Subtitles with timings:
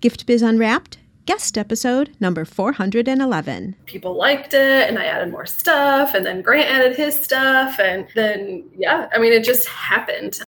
[0.00, 0.96] Gift Biz Unwrapped,
[1.26, 3.74] guest episode number 411.
[3.86, 8.06] People liked it, and I added more stuff, and then Grant added his stuff, and
[8.14, 10.40] then, yeah, I mean, it just happened.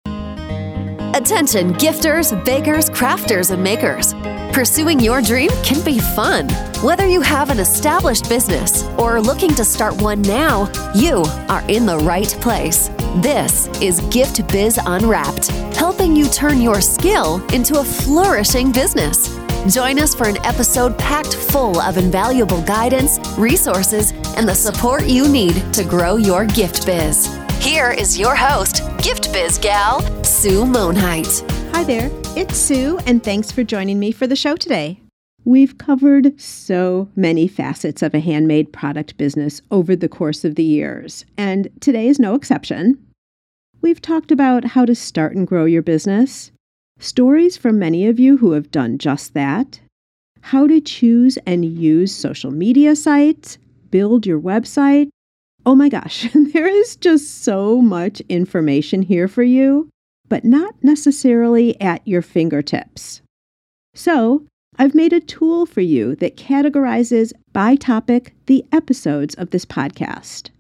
[1.15, 4.13] Attention, gifters, bakers, crafters, and makers.
[4.53, 6.49] Pursuing your dream can be fun.
[6.83, 11.65] Whether you have an established business or are looking to start one now, you are
[11.69, 12.89] in the right place.
[13.17, 19.38] This is Gift Biz Unwrapped, helping you turn your skill into a flourishing business.
[19.67, 25.29] Join us for an episode packed full of invaluable guidance, resources, and the support you
[25.29, 27.27] need to grow your gift biz.
[27.61, 31.45] Here is your host, Gift Biz gal, Sue Monhait.
[31.73, 35.01] Hi there, it's Sue, and thanks for joining me for the show today.
[35.45, 40.65] We've covered so many facets of a handmade product business over the course of the
[40.65, 42.97] years, and today is no exception.
[43.83, 46.53] We've talked about how to start and grow your business,
[46.99, 49.81] stories from many of you who have done just that,
[50.41, 53.59] how to choose and use social media sites,
[53.91, 55.09] build your website.
[55.67, 59.89] Oh my gosh, there is just so much information here for you,
[60.29, 63.21] but not necessarily at your fingertips.
[63.95, 64.45] So,
[64.81, 70.51] I've made a tool for you that categorizes by topic the episodes of this podcast,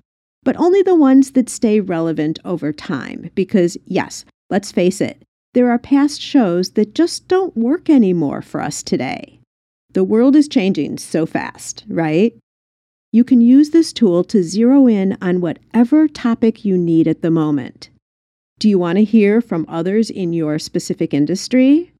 [0.43, 3.31] but only the ones that stay relevant over time.
[3.37, 5.23] Because, yes, let's face it,
[5.59, 9.41] there are past shows that just don't work anymore for us today.
[9.93, 12.33] The world is changing so fast, right?
[13.11, 17.33] You can use this tool to zero in on whatever topic you need at the
[17.33, 17.89] moment.
[18.61, 21.91] Do you want to hear from others in your specific industry?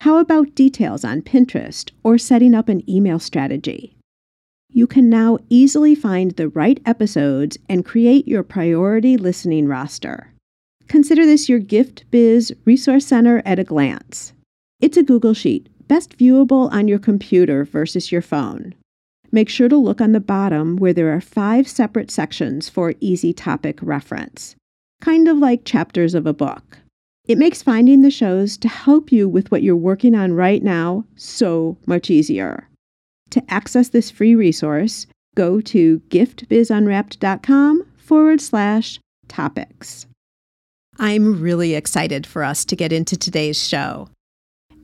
[0.00, 3.98] How about details on Pinterest or setting up an email strategy?
[4.70, 10.30] You can now easily find the right episodes and create your priority listening roster.
[10.88, 14.32] Consider this your Gift Biz Resource Center at a glance.
[14.80, 18.74] It's a Google Sheet, best viewable on your computer versus your phone.
[19.32, 23.32] Make sure to look on the bottom where there are five separate sections for easy
[23.32, 24.54] topic reference,
[25.00, 26.78] kind of like chapters of a book.
[27.26, 31.04] It makes finding the shows to help you with what you're working on right now
[31.16, 32.68] so much easier.
[33.30, 40.06] To access this free resource, go to giftbizunwrapped.com forward slash topics.
[40.98, 44.10] I'm really excited for us to get into today's show.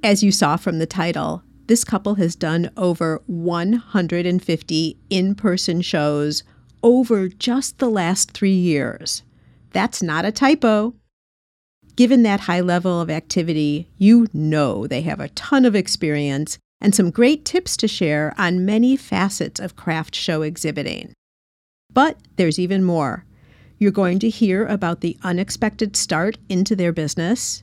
[0.02, 6.42] As you saw from the title, this couple has done over 150 in person shows
[6.82, 9.22] over just the last three years.
[9.70, 10.94] That's not a typo.
[11.94, 16.92] Given that high level of activity, you know they have a ton of experience and
[16.94, 21.12] some great tips to share on many facets of craft show exhibiting.
[21.92, 23.24] But there's even more.
[23.80, 27.62] You're going to hear about the unexpected start into their business,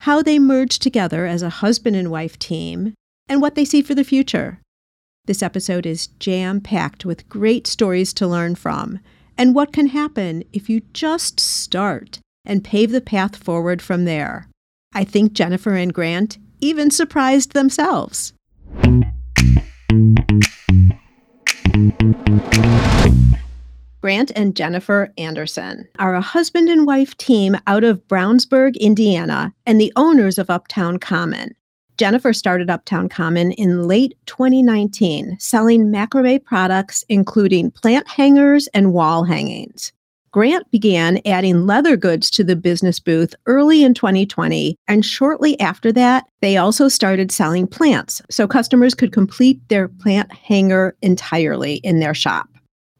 [0.00, 2.94] how they merged together as a husband and wife team,
[3.28, 4.58] and what they see for the future.
[5.26, 8.98] This episode is jam packed with great stories to learn from,
[9.38, 14.48] and what can happen if you just start and pave the path forward from there.
[14.92, 18.32] I think Jennifer and Grant even surprised themselves.
[24.02, 29.80] Grant and Jennifer Anderson are a husband and wife team out of Brownsburg, Indiana, and
[29.80, 31.54] the owners of Uptown Common.
[31.98, 39.22] Jennifer started Uptown Common in late 2019, selling macrame products, including plant hangers and wall
[39.22, 39.92] hangings.
[40.32, 45.92] Grant began adding leather goods to the business booth early in 2020, and shortly after
[45.92, 52.00] that, they also started selling plants so customers could complete their plant hanger entirely in
[52.00, 52.48] their shop.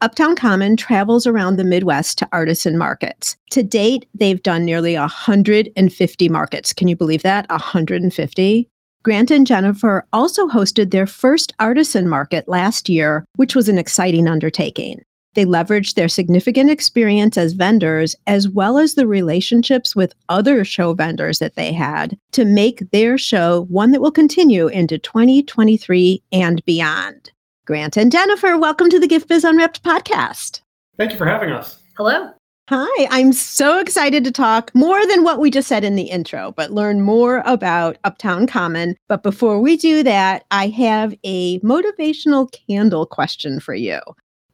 [0.03, 3.37] Uptown Common travels around the Midwest to artisan markets.
[3.51, 6.73] To date, they've done nearly 150 markets.
[6.73, 7.49] Can you believe that?
[7.49, 8.69] 150?
[9.03, 14.27] Grant and Jennifer also hosted their first artisan market last year, which was an exciting
[14.27, 15.01] undertaking.
[15.35, 20.93] They leveraged their significant experience as vendors, as well as the relationships with other show
[20.93, 26.63] vendors that they had, to make their show one that will continue into 2023 and
[26.65, 27.31] beyond.
[27.65, 30.59] Grant and Jennifer, welcome to the Gift Biz Unwrapped podcast.
[30.97, 31.79] Thank you for having us.
[31.95, 32.29] Hello.
[32.69, 36.51] Hi, I'm so excited to talk more than what we just said in the intro,
[36.57, 38.97] but learn more about Uptown Common.
[39.07, 44.01] But before we do that, I have a motivational candle question for you.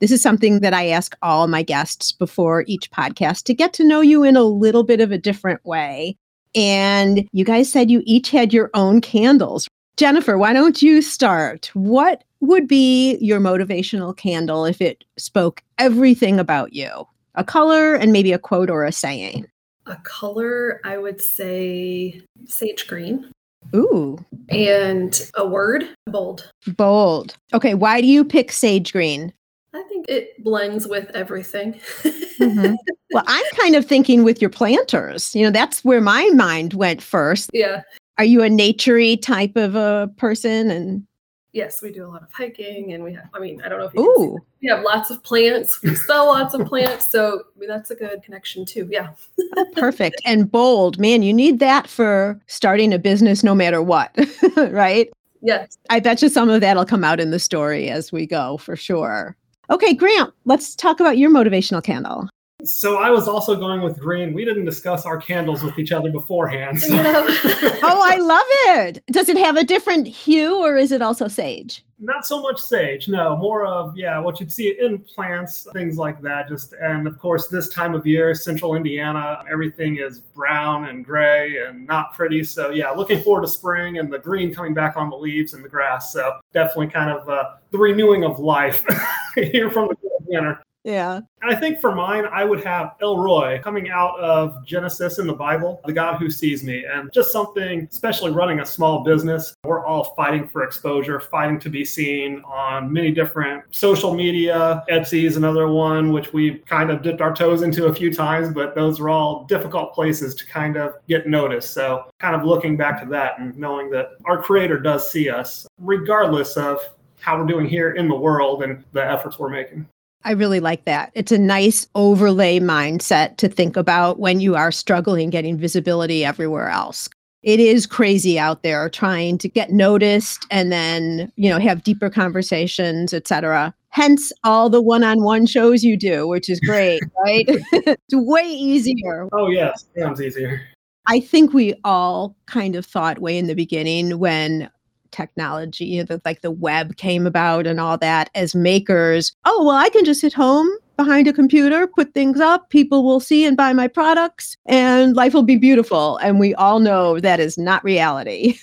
[0.01, 3.83] This is something that I ask all my guests before each podcast to get to
[3.83, 6.15] know you in a little bit of a different way.
[6.53, 9.67] And you guys said you each had your own candles.
[9.97, 11.71] Jennifer, why don't you start?
[11.73, 17.07] What would be your motivational candle if it spoke everything about you?
[17.35, 19.45] A color and maybe a quote or a saying.
[19.85, 23.31] A color, I would say sage green.
[23.75, 24.23] Ooh.
[24.49, 26.51] And a word, bold.
[26.75, 27.35] Bold.
[27.53, 29.33] Okay, why do you pick sage green?
[29.73, 31.73] I think it blends with everything.
[32.01, 32.75] Mm-hmm.
[33.11, 35.35] well, I'm kind of thinking with your planters.
[35.35, 37.51] You know, that's where my mind went first.
[37.53, 37.83] Yeah.
[38.17, 40.71] Are you a naturey type of a person?
[40.71, 41.05] And
[41.53, 43.29] yes, we do a lot of hiking, and we have.
[43.33, 45.81] I mean, I don't know if you ooh, we have lots of plants.
[45.81, 48.87] We sell lots of plants, so I mean, that's a good connection too.
[48.91, 49.09] Yeah.
[49.57, 51.23] oh, perfect and bold, man.
[51.23, 54.17] You need that for starting a business, no matter what,
[54.57, 55.09] right?
[55.41, 55.77] Yes.
[55.89, 58.75] I bet you some of that'll come out in the story as we go, for
[58.75, 59.35] sure.
[59.69, 62.27] Okay, Grant, let's talk about your motivational candle.
[62.63, 64.33] So I was also going with green.
[64.33, 66.81] We didn't discuss our candles with each other beforehand.
[66.81, 66.87] So.
[66.97, 69.03] oh, I love it.
[69.07, 71.85] Does it have a different hue or is it also sage?
[72.01, 73.35] Not so much sage, no.
[73.35, 76.47] More of yeah, what you'd see in plants, things like that.
[76.47, 81.57] Just and of course, this time of year, central Indiana, everything is brown and gray
[81.65, 82.43] and not pretty.
[82.45, 85.63] So yeah, looking forward to spring and the green coming back on the leaves and
[85.63, 86.13] the grass.
[86.13, 88.85] So definitely kind of uh, the renewing of life
[89.35, 89.95] here from the
[90.25, 90.63] winter.
[90.89, 91.19] Yeah.
[91.43, 95.27] And I think for mine, I would have El Roi coming out of Genesis in
[95.27, 99.53] the Bible, the God who sees me, and just something, especially running a small business.
[99.63, 104.83] We're all fighting for exposure, fighting to be seen on many different social media.
[104.89, 108.51] Etsy is another one, which we've kind of dipped our toes into a few times,
[108.51, 111.71] but those are all difficult places to kind of get noticed.
[111.71, 115.67] So, kind of looking back to that and knowing that our Creator does see us,
[115.77, 116.79] regardless of
[117.19, 119.85] how we're doing here in the world and the efforts we're making.
[120.23, 121.11] I really like that.
[121.13, 126.69] It's a nice overlay mindset to think about when you are struggling getting visibility everywhere
[126.69, 127.09] else.
[127.41, 132.09] It is crazy out there trying to get noticed and then, you know, have deeper
[132.09, 133.73] conversations, etc.
[133.89, 137.45] Hence all the one-on-one shows you do, which is great, right?
[137.71, 139.29] it's way easier.
[139.31, 140.61] Oh yes, sounds easier.
[141.07, 144.69] I think we all kind of thought way in the beginning when
[145.11, 149.33] technology, you know, like the web came about and all that as makers.
[149.45, 153.21] Oh, well, I can just sit home behind a computer, put things up, people will
[153.21, 156.17] see and buy my products, and life will be beautiful.
[156.17, 158.57] And we all know that is not reality.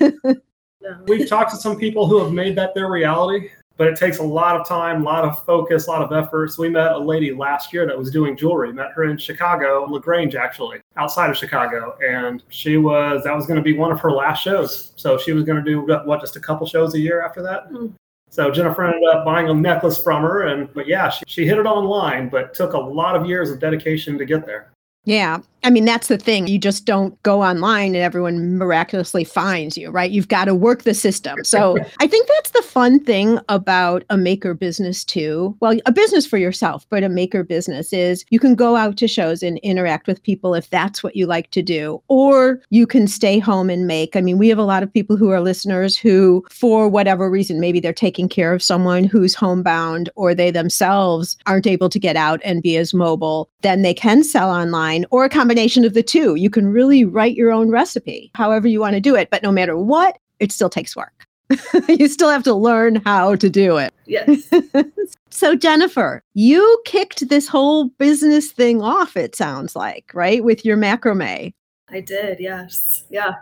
[1.07, 4.23] We've talked to some people who have made that their reality but it takes a
[4.23, 6.53] lot of time, a lot of focus, a lot of effort.
[6.53, 8.73] So we met a lady last year that was doing jewelry.
[8.73, 13.47] Met her in Chicago, La Grange actually, outside of Chicago, and she was that was
[13.47, 14.93] going to be one of her last shows.
[14.97, 17.71] So she was going to do what just a couple shows a year after that.
[17.71, 17.93] Mm.
[18.31, 21.59] So Jennifer ended up buying a necklace from her, and but yeah, she, she hit
[21.59, 24.73] it online, but took a lot of years of dedication to get there.
[25.07, 25.39] Yeah.
[25.67, 26.47] I mean, that's the thing.
[26.47, 30.13] You just don't go online and everyone miraculously finds you, right?
[30.13, 31.43] You've got to work the system.
[31.43, 35.57] So I think that's the fun thing about a maker business, too.
[35.59, 39.09] Well, a business for yourself, but a maker business is you can go out to
[39.09, 43.09] shows and interact with people if that's what you like to do, or you can
[43.09, 44.15] stay home and make.
[44.15, 47.59] I mean, we have a lot of people who are listeners who, for whatever reason,
[47.59, 52.15] maybe they're taking care of someone who's homebound or they themselves aren't able to get
[52.15, 55.95] out and be as mobile, then they can sell online or a combination combination of
[55.95, 56.35] the two.
[56.35, 59.31] You can really write your own recipe, however you want to do it.
[59.31, 61.27] But no matter what, it still takes work.
[61.89, 63.95] you still have to learn how to do it.
[64.07, 64.51] Yes.
[65.31, 70.45] so, Jennifer, you kicked this whole business thing off, it sounds like, right?
[70.45, 71.53] With your macrame.
[71.89, 73.05] I did, yes.
[73.09, 73.35] Yeah.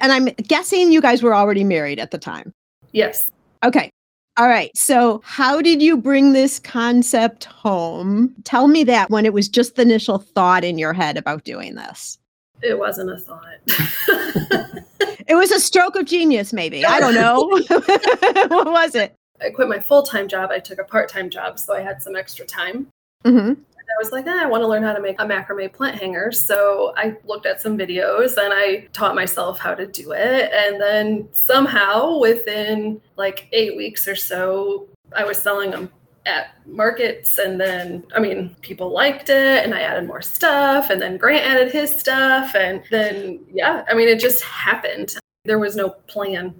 [0.00, 2.52] And I'm guessing you guys were already married at the time.
[2.92, 3.30] Yes.
[3.62, 3.90] Okay.
[4.38, 4.70] All right.
[4.74, 8.34] So, how did you bring this concept home?
[8.44, 11.74] Tell me that when it was just the initial thought in your head about doing
[11.74, 12.18] this.
[12.62, 13.44] It wasn't a thought.
[15.26, 16.84] it was a stroke of genius, maybe.
[16.84, 17.40] I don't know.
[18.48, 19.14] what was it?
[19.42, 20.50] I quit my full time job.
[20.50, 22.86] I took a part time job, so I had some extra time.
[23.24, 23.60] Mm-hmm.
[23.92, 26.32] I was like, eh, I want to learn how to make a macrame plant hanger.
[26.32, 30.50] So I looked at some videos and I taught myself how to do it.
[30.52, 35.90] And then somehow within like eight weeks or so, I was selling them
[36.24, 41.02] at markets and then i mean people liked it and i added more stuff and
[41.02, 45.74] then grant added his stuff and then yeah i mean it just happened there was
[45.74, 46.54] no plan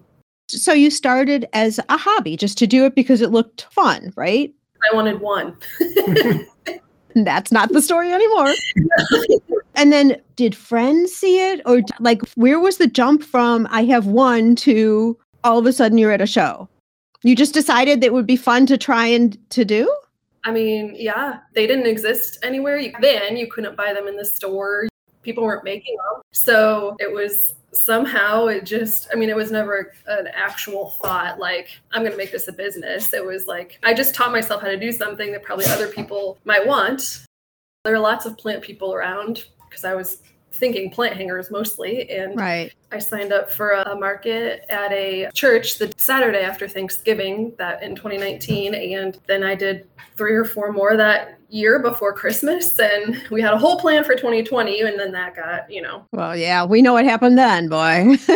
[0.48, 4.52] so you started as a hobby just to do it because it looked fun right
[4.90, 5.56] i wanted one
[7.14, 8.52] That's not the story anymore.
[9.75, 11.61] and then did friends see it?
[11.66, 15.99] Or like, where was the jump from I have one to all of a sudden
[15.99, 16.69] you're at a show?
[17.23, 19.95] You just decided that it would be fun to try and to do?
[20.45, 22.78] I mean, yeah, they didn't exist anywhere.
[22.78, 24.88] You, then you couldn't buy them in the store.
[25.23, 26.23] People weren't making them.
[26.33, 31.81] So it was somehow it just i mean it was never an actual thought like
[31.93, 34.69] i'm going to make this a business it was like i just taught myself how
[34.69, 37.25] to do something that probably other people might want
[37.85, 40.19] there are lots of plant people around because i was
[40.52, 42.09] thinking plant hangers mostly.
[42.11, 42.73] And right.
[42.90, 47.94] I signed up for a market at a church the Saturday after Thanksgiving that in
[47.94, 48.75] 2019.
[48.75, 52.78] And then I did three or four more that year before Christmas.
[52.78, 54.82] And we had a whole plan for 2020.
[54.82, 56.06] And then that got, you know.
[56.12, 58.16] Well, yeah, we know what happened then, boy.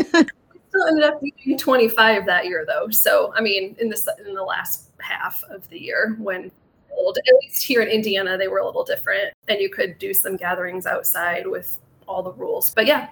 [0.77, 2.89] still ended up being 25 that year though.
[2.91, 6.51] So, I mean, in this, in the last half of the year when
[6.97, 10.13] old, at least here in Indiana, they were a little different and you could do
[10.15, 12.73] some gatherings outside with all the rules.
[12.75, 13.09] But yeah.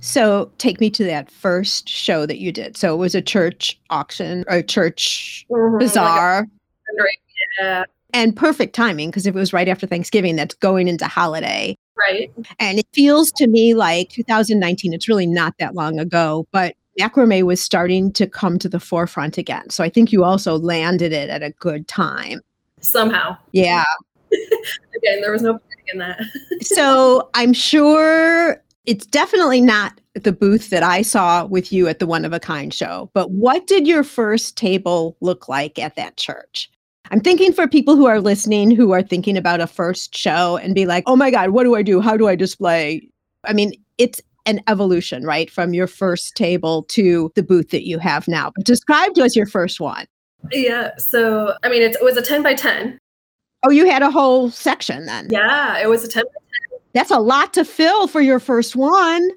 [0.00, 2.76] So take me to that first show that you did.
[2.76, 6.46] So it was a church auction or church mm-hmm, bazaar.
[6.98, 7.20] Like
[7.60, 7.84] yeah.
[8.14, 11.76] And perfect timing because if it was right after Thanksgiving, that's going into holiday.
[11.96, 12.30] Right.
[12.58, 17.42] And it feels to me like 2019, it's really not that long ago, but macrame
[17.42, 19.68] was starting to come to the forefront again.
[19.70, 22.40] So I think you also landed it at a good time.
[22.80, 23.36] Somehow.
[23.52, 23.84] Yeah.
[24.96, 25.58] Again, there was no
[25.92, 26.20] in that.
[26.62, 32.06] so I'm sure it's definitely not the booth that I saw with you at the
[32.06, 36.16] One of a Kind show, but what did your first table look like at that
[36.16, 36.70] church?
[37.10, 40.74] I'm thinking for people who are listening who are thinking about a first show and
[40.74, 42.00] be like, oh my God, what do I do?
[42.00, 43.08] How do I display?
[43.44, 45.50] I mean, it's an evolution, right?
[45.50, 48.50] From your first table to the booth that you have now.
[48.54, 50.06] But describe to us your first one.
[50.52, 50.96] Yeah.
[50.96, 52.98] So, I mean, it was a 10 by 10.
[53.64, 55.28] Oh, you had a whole section then.
[55.30, 56.24] Yeah, it was a 10
[56.92, 59.30] That's a lot to fill for your first one.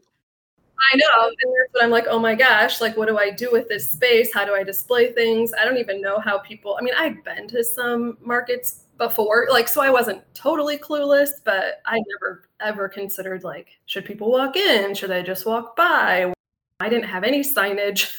[0.94, 1.28] I know.
[1.28, 3.92] And that's what I'm like, oh my gosh, like, what do I do with this
[3.92, 4.34] space?
[4.34, 5.52] How do I display things?
[5.60, 9.68] I don't even know how people, I mean, I've been to some markets before, like,
[9.68, 14.94] so I wasn't totally clueless, but I never ever considered, like, should people walk in?
[14.96, 16.34] Should I just walk by?
[16.80, 18.12] I didn't have any signage.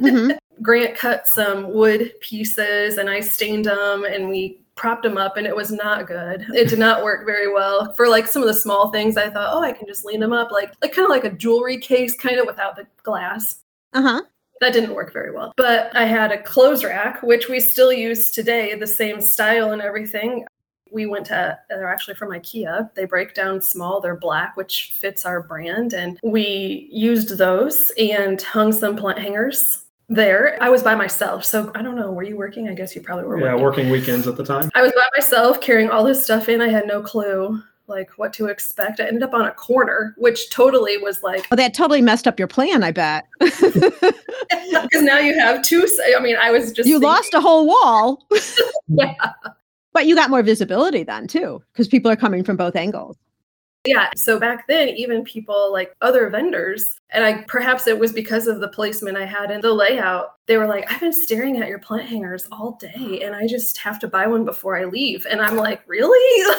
[0.00, 0.32] Mm-hmm.
[0.62, 5.46] Grant cut some wood pieces and I stained them and we propped them up and
[5.46, 6.46] it was not good.
[6.54, 7.92] It did not work very well.
[7.96, 10.32] For like some of the small things, I thought, oh, I can just lean them
[10.32, 13.60] up, like like kind of like a jewelry case, kind of without the glass.
[13.92, 14.22] Uh-huh.
[14.60, 15.52] That didn't work very well.
[15.56, 19.82] But I had a clothes rack, which we still use today, the same style and
[19.82, 20.44] everything.
[20.90, 22.94] We went to, they're actually from IKEA.
[22.94, 25.92] They break down small, they're black, which fits our brand.
[25.92, 30.56] And we used those and hung some plant hangers there.
[30.60, 31.44] I was by myself.
[31.44, 32.12] So I don't know.
[32.12, 32.68] Were you working?
[32.68, 33.40] I guess you probably were.
[33.40, 34.70] Yeah, working, working weekends at the time.
[34.74, 36.60] I was by myself carrying all this stuff in.
[36.60, 39.00] I had no clue like what to expect.
[39.00, 41.46] I ended up on a corner, which totally was like.
[41.50, 43.26] Oh, that totally messed up your plan, I bet.
[44.50, 45.86] Because now you have two.
[46.16, 46.88] I mean, I was just.
[46.88, 48.26] You thinking, lost a whole wall.
[48.88, 49.14] yeah.
[49.92, 53.16] But you got more visibility then, too, because people are coming from both angles.
[53.84, 54.08] Yeah.
[54.16, 58.60] So back then, even people like other vendors, and I perhaps it was because of
[58.60, 61.78] the placement I had in the layout, they were like, I've been staring at your
[61.78, 65.26] plant hangers all day and I just have to buy one before I leave.
[65.30, 66.54] And I'm like, really?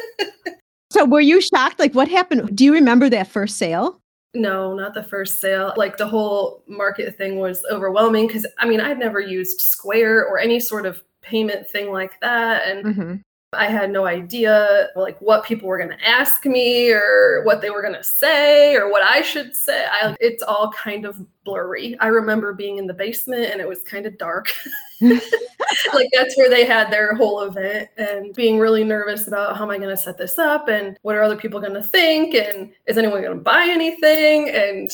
[0.90, 1.78] so were you shocked?
[1.78, 2.56] Like what happened?
[2.56, 4.00] Do you remember that first sale?
[4.32, 5.74] No, not the first sale.
[5.76, 10.38] Like the whole market thing was overwhelming because I mean, I'd never used Square or
[10.38, 12.66] any sort of payment thing like that.
[12.66, 13.14] And mm-hmm.
[13.54, 17.70] I had no idea like what people were going to ask me or what they
[17.70, 19.86] were going to say or what I should say.
[19.90, 21.98] I, it's all kind of blurry.
[22.00, 24.52] I remember being in the basement and it was kind of dark.
[25.00, 29.70] like that's where they had their whole event and being really nervous about how am
[29.70, 32.72] I going to set this up and what are other people going to think and
[32.86, 34.90] is anyone going to buy anything and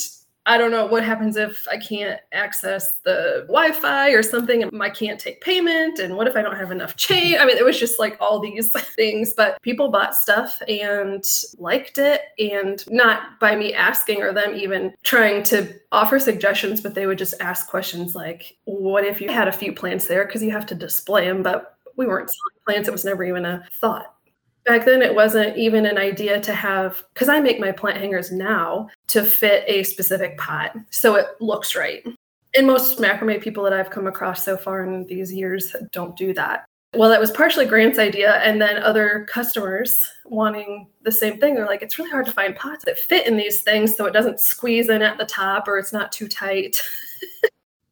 [0.50, 4.82] I don't know what happens if I can't access the Wi Fi or something and
[4.82, 6.00] I can't take payment.
[6.00, 7.36] And what if I don't have enough change?
[7.38, 11.22] I mean, it was just like all these things, but people bought stuff and
[11.58, 12.22] liked it.
[12.40, 17.18] And not by me asking or them even trying to offer suggestions, but they would
[17.18, 20.26] just ask questions like, what if you had a few plants there?
[20.26, 22.88] Because you have to display them, but we weren't selling plants.
[22.88, 24.16] It was never even a thought
[24.70, 28.30] back then it wasn't even an idea to have because i make my plant hangers
[28.30, 32.04] now to fit a specific pot so it looks right.
[32.56, 36.32] And most macrame people that i've come across so far in these years don't do
[36.34, 36.66] that.
[36.94, 39.92] Well that was partially grant's idea and then other customers
[40.24, 43.36] wanting the same thing they're like it's really hard to find pots that fit in
[43.36, 46.80] these things so it doesn't squeeze in at the top or it's not too tight.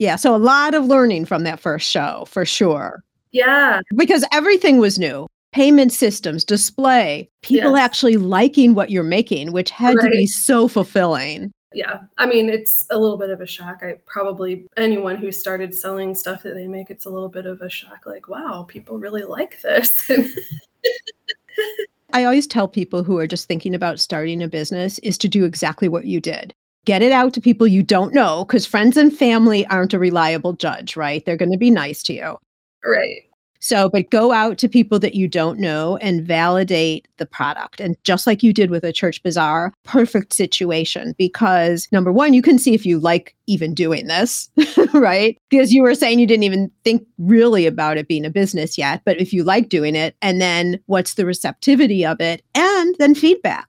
[0.00, 3.02] Yeah so a lot of learning from that first show for sure.
[3.32, 3.80] Yeah.
[3.97, 7.81] Because everything was new payment systems, display, people yes.
[7.85, 10.05] actually liking what you're making, which had right.
[10.05, 11.52] to be so fulfilling.
[11.73, 12.00] Yeah.
[12.17, 13.81] I mean, it's a little bit of a shock.
[13.83, 17.61] I probably, anyone who started selling stuff that they make, it's a little bit of
[17.61, 18.07] a shock.
[18.07, 20.11] Like, wow, people really like this.
[22.12, 25.45] I always tell people who are just thinking about starting a business is to do
[25.45, 26.55] exactly what you did.
[26.87, 30.55] Get it out to people you don't know because friends and family aren't a reliable
[30.55, 31.23] judge, right?
[31.26, 32.38] They're going to be nice to you.
[32.83, 33.27] Right
[33.61, 37.81] So, but go out to people that you don't know and validate the product.
[37.81, 42.43] And just like you did with a church bazaar, perfect situation because number one, you
[42.43, 44.50] can see if you like even doing this,
[44.93, 45.38] right?
[45.49, 49.03] Because you were saying you didn't even think really about it being a business yet,
[49.05, 53.15] but if you like doing it, and then what's the receptivity of it, and then
[53.15, 53.67] feedback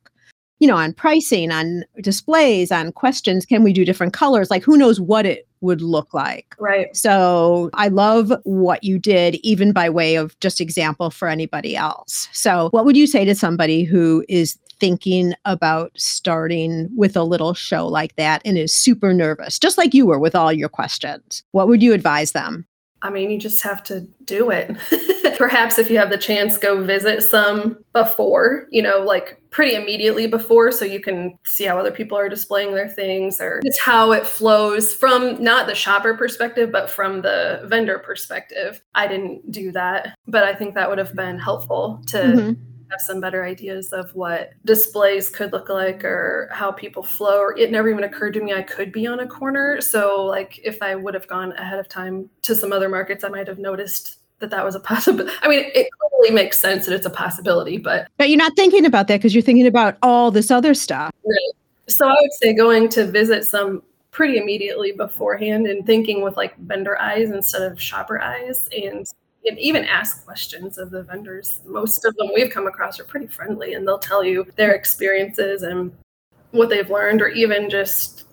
[0.59, 3.45] you know, on pricing, on displays, on questions.
[3.45, 4.49] Can we do different colors?
[4.49, 6.55] Like, who knows what it would look like?
[6.59, 6.95] Right.
[6.95, 12.27] So, I love what you did, even by way of just example for anybody else.
[12.31, 17.53] So, what would you say to somebody who is thinking about starting with a little
[17.53, 21.43] show like that and is super nervous, just like you were with all your questions?
[21.51, 22.65] What would you advise them?
[23.01, 24.75] I mean, you just have to do it.
[25.37, 30.27] Perhaps if you have the chance, go visit some before, you know, like pretty immediately
[30.27, 34.11] before, so you can see how other people are displaying their things or it's how
[34.11, 38.81] it flows from not the shopper perspective, but from the vendor perspective.
[38.93, 42.17] I didn't do that, but I think that would have been helpful to.
[42.17, 47.39] Mm-hmm have some better ideas of what displays could look like or how people flow
[47.39, 49.79] or it never even occurred to me i could be on a corner.
[49.81, 53.29] So like if i would have gone ahead of time to some other markets i
[53.29, 56.96] might have noticed that that was a possibility i mean it totally makes sense that
[56.96, 60.31] it's a possibility but but you're not thinking about that because you're thinking about all
[60.31, 61.12] this other stuff.
[61.25, 61.51] Right.
[61.88, 66.58] So i would say going to visit some pretty immediately beforehand and thinking with like
[66.58, 69.08] vendor eyes instead of shopper eyes and and
[69.43, 71.62] even ask questions of the vendors.
[71.65, 75.63] Most of them we've come across are pretty friendly and they'll tell you their experiences
[75.63, 75.91] and
[76.51, 78.25] what they've learned, or even just.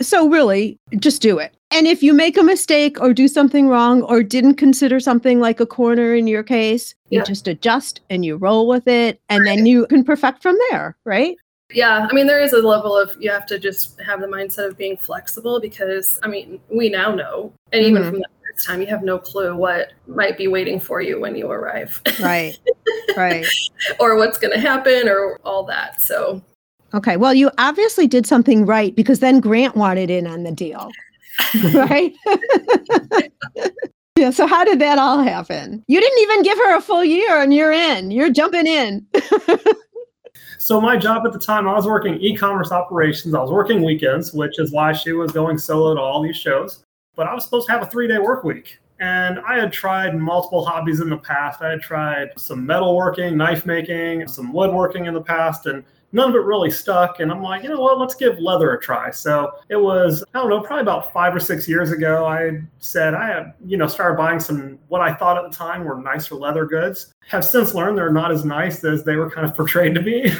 [0.00, 1.54] So, really, just do it.
[1.70, 5.58] And if you make a mistake or do something wrong or didn't consider something like
[5.58, 7.20] a corner in your case, yeah.
[7.20, 9.56] you just adjust and you roll with it and right.
[9.56, 11.36] then you can perfect from there, right?
[11.72, 14.68] Yeah, I mean, there is a level of you have to just have the mindset
[14.68, 18.10] of being flexible because, I mean, we now know, and even mm-hmm.
[18.10, 21.50] from first time, you have no clue what might be waiting for you when you
[21.50, 22.00] arrive.
[22.20, 22.58] Right,
[23.16, 23.46] right.
[23.98, 26.00] or what's going to happen or all that.
[26.00, 26.42] So,
[26.94, 27.16] okay.
[27.16, 30.90] Well, you obviously did something right because then Grant wanted in on the deal,
[31.74, 32.14] right?
[34.16, 34.30] yeah.
[34.30, 35.84] So, how did that all happen?
[35.88, 39.06] You didn't even give her a full year and you're in, you're jumping in.
[40.58, 43.34] So my job at the time, I was working e-commerce operations.
[43.34, 46.84] I was working weekends, which is why she was going solo to all these shows.
[47.14, 48.78] But I was supposed to have a three-day work week.
[49.00, 51.60] And I had tried multiple hobbies in the past.
[51.60, 56.36] I had tried some metalworking, knife making, some woodworking in the past, and none of
[56.36, 57.20] it really stuck.
[57.20, 59.10] And I'm like, you know what, let's give leather a try.
[59.10, 63.14] So it was, I don't know, probably about five or six years ago, I said
[63.14, 66.34] I had, you know, started buying some what I thought at the time were nicer
[66.34, 67.12] leather goods.
[67.28, 70.32] Have since learned they're not as nice as they were kind of portrayed to be.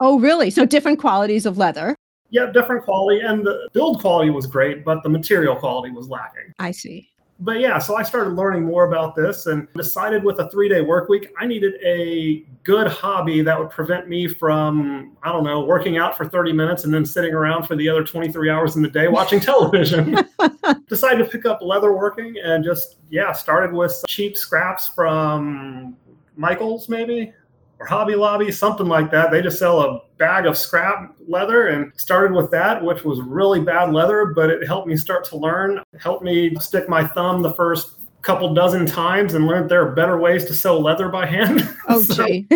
[0.00, 0.50] oh, really?
[0.50, 1.96] So different qualities of leather.
[2.30, 3.20] Yeah, different quality.
[3.20, 6.52] And the build quality was great, but the material quality was lacking.
[6.58, 7.10] I see
[7.40, 10.80] but yeah, so I started learning more about this and decided with a three day
[10.80, 15.64] work week, I needed a good hobby that would prevent me from, I don't know,
[15.64, 18.82] working out for 30 minutes and then sitting around for the other 23 hours in
[18.82, 20.18] the day watching television.
[20.88, 25.96] decided to pick up leatherworking and just, yeah, started with cheap scraps from
[26.36, 27.32] Michael's maybe
[27.78, 29.30] or Hobby Lobby, something like that.
[29.30, 33.60] They just sell a bag of scrap leather and started with that, which was really
[33.60, 37.42] bad leather, but it helped me start to learn, it helped me stick my thumb
[37.42, 41.24] the first couple dozen times and learned there are better ways to sew leather by
[41.24, 41.68] hand.
[41.90, 42.26] Oh, so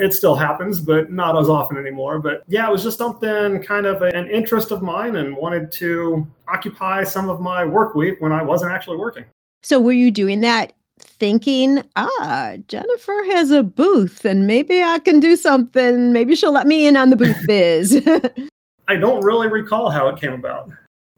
[0.00, 2.18] it still happens, but not as often anymore.
[2.18, 6.26] But yeah, it was just something kind of an interest of mine and wanted to
[6.48, 9.24] occupy some of my work week when I wasn't actually working.
[9.62, 10.72] So, were you doing that
[11.20, 16.12] thinking, ah, Jennifer has a booth and maybe I can do something.
[16.12, 18.02] Maybe she'll let me in on the booth biz.
[18.88, 20.68] I don't really recall how it came about.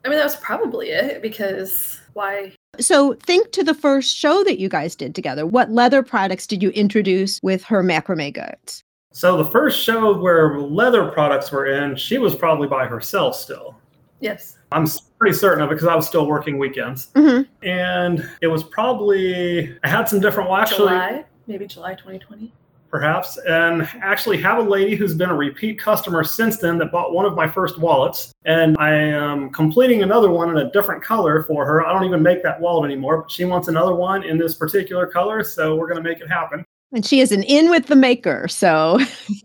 [0.05, 2.53] I mean, that was probably it because why?
[2.79, 5.47] So, think to the first show that you guys did together.
[5.47, 8.83] What leather products did you introduce with her macrame goods?
[9.13, 13.77] So, the first show where leather products were in, she was probably by herself still.
[14.23, 14.57] Yes.
[14.71, 14.87] I'm
[15.19, 17.09] pretty certain of it because I was still working weekends.
[17.15, 17.67] Mm-hmm.
[17.67, 20.91] And it was probably, I had some different, well, actually.
[20.91, 22.53] July, maybe July 2020
[22.93, 27.15] perhaps, and actually have a lady who's been a repeat customer since then that bought
[27.15, 28.35] one of my first wallets.
[28.45, 31.87] And I am completing another one in a different color for her.
[31.87, 35.07] I don't even make that wallet anymore, but she wants another one in this particular
[35.07, 35.43] color.
[35.43, 36.67] So we're going to make it happen.
[36.93, 38.47] And she is an in with the maker.
[38.47, 39.01] So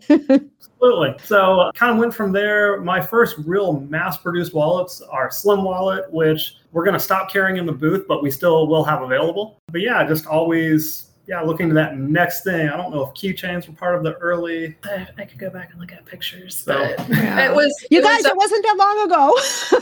[0.87, 1.25] Absolutely.
[1.25, 2.79] So uh, kind of went from there.
[2.81, 7.57] My first real mass produced wallets are Slim Wallet, which we're going to stop carrying
[7.57, 9.59] in the booth, but we still will have available.
[9.71, 12.69] But yeah, just always yeah, looking to that next thing.
[12.69, 14.77] I don't know if keychains were part of the early.
[14.85, 17.49] I, I could go back and look at pictures, but yeah.
[17.49, 17.85] it was.
[17.91, 19.33] You it guys, was, it wasn't that long ago.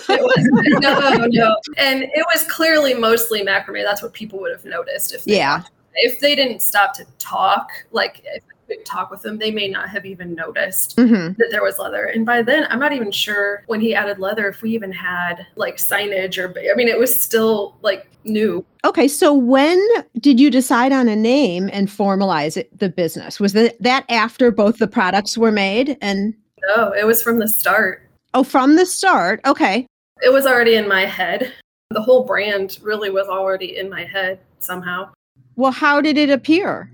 [0.16, 3.84] it was no, no, and it was clearly mostly macrame.
[3.84, 5.28] That's what people would have noticed if.
[5.28, 5.62] yeah.
[5.94, 8.55] if they didn't stop to talk, like if I could
[8.86, 12.06] talk with them, they may not have even noticed hmm that there was leather.
[12.06, 15.46] And by then, I'm not even sure when he added leather if we even had
[15.56, 18.66] like signage or, I mean, it was still like new.
[18.84, 19.80] Okay, so when
[20.20, 23.40] did you decide on a name and formalize it, the business?
[23.40, 26.34] Was that that after both the products were made and
[26.76, 28.02] No, it was from the start.
[28.34, 29.42] oh from the start?
[29.46, 29.86] Okay.
[30.24, 31.52] It was already in my head.
[31.90, 35.10] The whole brand really was already in my head somehow.
[35.58, 36.90] Well, how did it appear?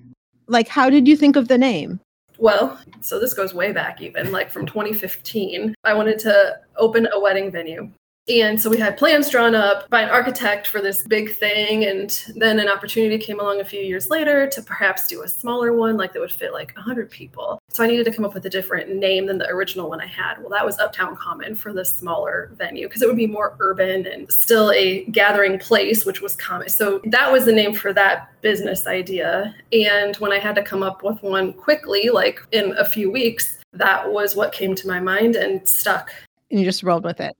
[0.51, 2.01] Like how did you think of the name?
[2.37, 5.73] Well, so this goes way back, even like from 2015.
[5.85, 7.89] I wanted to open a wedding venue.
[8.29, 11.85] And so we had plans drawn up by an architect for this big thing.
[11.85, 15.73] And then an opportunity came along a few years later to perhaps do a smaller
[15.73, 17.59] one, like that would fit like 100 people.
[17.69, 20.05] So I needed to come up with a different name than the original one I
[20.05, 20.37] had.
[20.39, 24.05] Well, that was Uptown Common for the smaller venue because it would be more urban
[24.05, 26.69] and still a gathering place, which was common.
[26.69, 29.55] So that was the name for that business idea.
[29.73, 33.57] And when I had to come up with one quickly, like in a few weeks,
[33.73, 36.11] that was what came to my mind and stuck.
[36.51, 37.35] And you just rolled with it.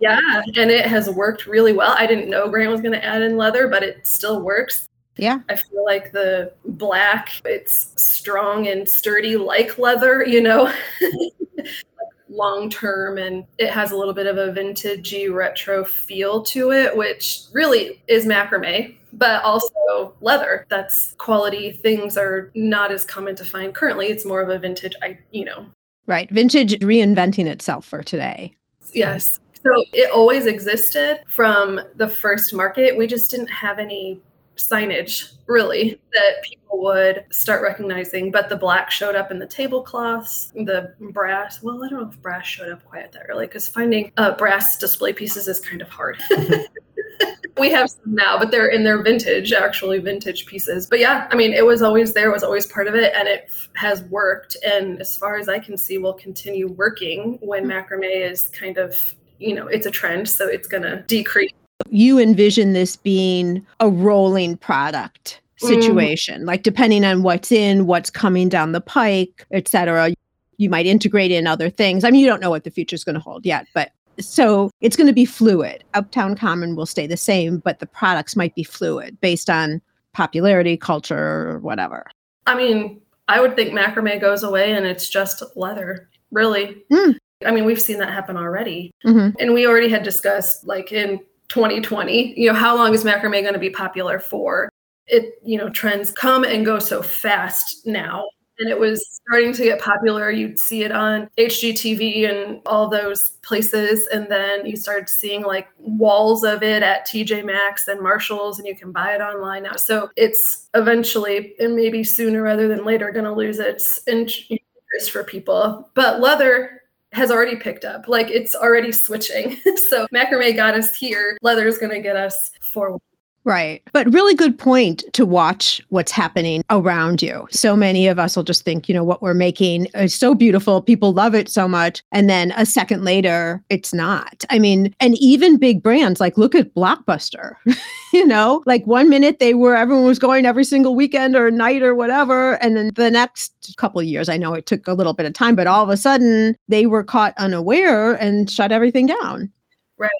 [0.00, 1.94] Yeah, and it has worked really well.
[1.96, 4.86] I didn't know Grant was going to add in leather, but it still works.
[5.16, 5.40] Yeah.
[5.48, 10.72] I feel like the black, it's strong and sturdy like leather, you know,
[12.28, 16.96] long term, and it has a little bit of a vintagey retro feel to it,
[16.96, 20.64] which really is macrame, but also leather.
[20.68, 24.06] That's quality things are not as common to find currently.
[24.06, 25.66] It's more of a vintage, I, you know,
[26.08, 26.30] Right.
[26.30, 28.56] Vintage reinventing itself for today.
[28.94, 29.38] Yes.
[29.62, 32.96] So it always existed from the first market.
[32.96, 34.20] We just didn't have any
[34.56, 38.30] signage really that people would start recognizing.
[38.30, 41.62] But the black showed up in the tablecloths, the brass.
[41.62, 44.76] Well, I don't know if brass showed up quite that early because finding uh, brass
[44.76, 46.18] display pieces is kind of hard.
[47.58, 50.86] we have some now, but they're in their vintage, actually vintage pieces.
[50.86, 53.50] But yeah, I mean, it was always there, was always part of it, and it
[53.74, 54.56] has worked.
[54.64, 58.96] And as far as I can see, will continue working when macrame is kind of,
[59.38, 61.52] you know, it's a trend, so it's going to decrease.
[61.90, 68.48] You envision this being a rolling product situation, like depending on what's in, what's coming
[68.48, 70.12] down the pike, et cetera.
[70.56, 72.04] You might integrate in other things.
[72.04, 74.70] I mean, you don't know what the future is going to hold yet, but so
[74.80, 75.84] it's going to be fluid.
[75.94, 79.80] Uptown Common will stay the same, but the products might be fluid based on
[80.12, 81.16] popularity, culture,
[81.50, 82.06] or whatever.
[82.46, 86.82] I mean, I would think macrame goes away and it's just leather, really.
[86.92, 87.12] Hmm.
[87.44, 88.90] I mean, we've seen that happen already.
[89.04, 89.34] Mhm.
[89.38, 93.52] And we already had discussed, like in 2020, you know, how long is macrame going
[93.52, 94.68] to be popular for?
[95.06, 98.28] It, you know, trends come and go so fast now.
[98.60, 100.32] And it was starting to get popular.
[100.32, 104.08] You'd see it on HGTV and all those places.
[104.08, 108.66] And then you started seeing like walls of it at TJ Maxx and Marshalls, and
[108.66, 109.76] you can buy it online now.
[109.76, 115.22] So it's eventually, and maybe sooner rather than later, going to lose its interest for
[115.22, 115.88] people.
[115.94, 116.77] But leather
[117.12, 118.08] has already picked up.
[118.08, 119.56] Like it's already switching.
[119.88, 121.38] so macrame got us here.
[121.42, 123.00] Leather is going to get us forward.
[123.48, 123.82] Right.
[123.94, 127.48] But really good point to watch what's happening around you.
[127.50, 130.82] So many of us will just think, you know, what we're making is so beautiful.
[130.82, 132.02] People love it so much.
[132.12, 134.44] And then a second later, it's not.
[134.50, 137.54] I mean, and even big brands like look at Blockbuster,
[138.12, 141.80] you know, like one minute they were, everyone was going every single weekend or night
[141.80, 142.62] or whatever.
[142.62, 145.56] And then the next couple years, I know it took a little bit of time,
[145.56, 149.50] but all of a sudden they were caught unaware and shut everything down.
[149.96, 150.10] Right.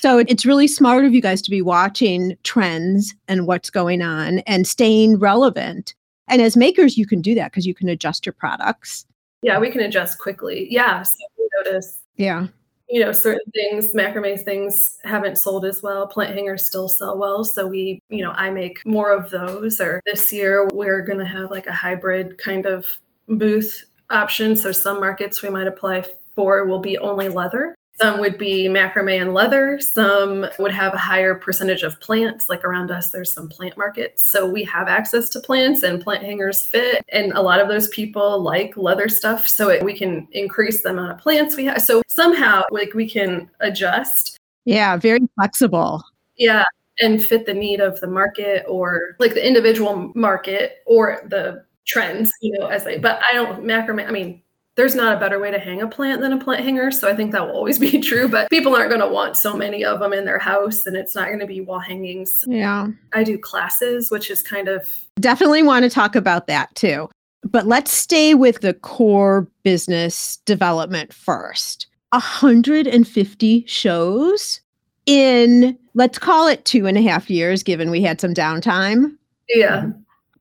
[0.00, 4.38] So it's really smart of you guys to be watching trends and what's going on
[4.40, 5.94] and staying relevant.
[6.28, 9.04] And as makers, you can do that because you can adjust your products.
[9.42, 10.68] Yeah, we can adjust quickly.
[10.70, 11.02] Yeah.
[11.02, 12.46] So we notice Yeah.
[12.88, 17.44] you know certain things macrame things haven't sold as well plant hangers still sell well
[17.44, 21.24] so we you know i make more of those or this year we're going to
[21.26, 22.86] have like a hybrid kind of
[23.28, 26.02] booth option so some markets we might apply
[26.34, 30.98] for will be only leather some would be macrame and leather some would have a
[30.98, 35.28] higher percentage of plants like around us there's some plant markets so we have access
[35.28, 39.46] to plants and plant hangers fit and a lot of those people like leather stuff
[39.48, 43.08] so it, we can increase the amount of plants we have so somehow like we
[43.08, 44.96] can adjust Yeah.
[44.96, 46.02] Very flexible.
[46.36, 46.64] yeah
[47.00, 52.30] and fit the need of the market or like the individual market or the trends
[52.42, 54.42] you know as they but i don't macrame i mean
[54.78, 57.14] there's not a better way to hang a plant than a plant hanger so i
[57.14, 60.00] think that will always be true but people aren't going to want so many of
[60.00, 62.86] them in their house and it's not going to be wall hangings Yeah.
[63.12, 64.88] i do classes which is kind of
[65.20, 67.08] Definitely want to talk about that too.
[67.42, 71.88] But let's stay with the core business development first.
[72.10, 74.60] 150 shows
[75.06, 79.16] in, let's call it two and a half years, given we had some downtime.
[79.48, 79.90] yeah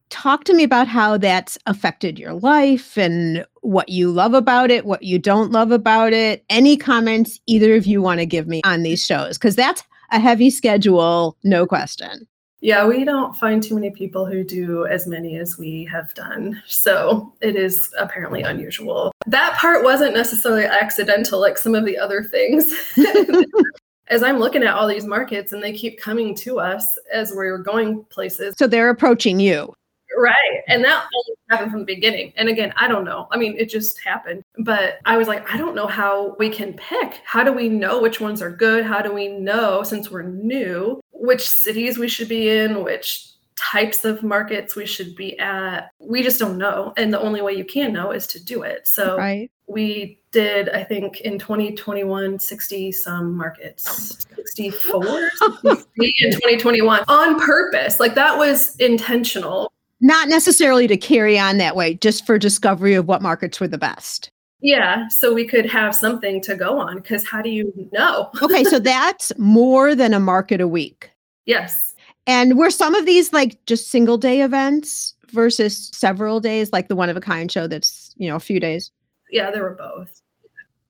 [0.10, 4.86] Talk to me about how that's affected your life and what you love about it,
[4.86, 6.46] what you don't love about it.
[6.50, 9.38] Any comments either of you want to give me on these shows?
[9.38, 12.28] Because that's a heavy schedule, no question.
[12.60, 16.62] Yeah, we don't find too many people who do as many as we have done.
[16.66, 19.12] So it is apparently unusual.
[19.28, 22.74] That part wasn't necessarily accidental like some of the other things.
[24.10, 27.58] as I'm looking at all these markets and they keep coming to us as we're
[27.60, 28.56] going places.
[28.58, 29.74] So they're approaching you.
[30.18, 30.64] Right.
[30.68, 32.34] And that only happened from the beginning.
[32.38, 33.28] And again, I don't know.
[33.32, 34.44] I mean, it just happened.
[34.58, 37.22] But I was like, I don't know how we can pick.
[37.24, 38.84] How do we know which ones are good?
[38.84, 44.06] How do we know, since we're new, which cities we should be in, which types
[44.06, 45.92] of markets we should be at?
[46.00, 46.94] We just don't know.
[46.98, 48.88] And the only way you can know is to do it.
[48.88, 49.52] So right.
[49.68, 55.04] we did, I think, in 2021, 60 some markets, 64,
[55.64, 58.00] 63 in 2021 on purpose.
[58.00, 63.08] Like that was intentional not necessarily to carry on that way, just for discovery of
[63.08, 64.32] what markets were the best.
[64.60, 68.32] Yeah, so we could have something to go on because how do you know?
[68.42, 71.12] okay, so that's more than a market a week.
[71.46, 71.94] Yes.
[72.26, 76.96] And were some of these like just single day events versus several days, like the
[76.96, 78.92] one of a kind show that's, you know, a few days?
[79.32, 80.22] Yeah, there were both.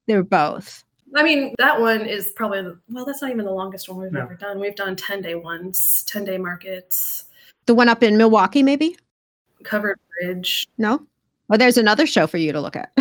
[0.07, 0.83] They were both.
[1.15, 4.21] I mean, that one is probably, well, that's not even the longest one we've no.
[4.21, 4.59] ever done.
[4.59, 7.25] We've done 10 day ones, 10 day markets.
[7.65, 8.97] The one up in Milwaukee, maybe?
[9.63, 10.67] Covered Bridge.
[10.77, 11.05] No?
[11.47, 12.91] Well, there's another show for you to look at.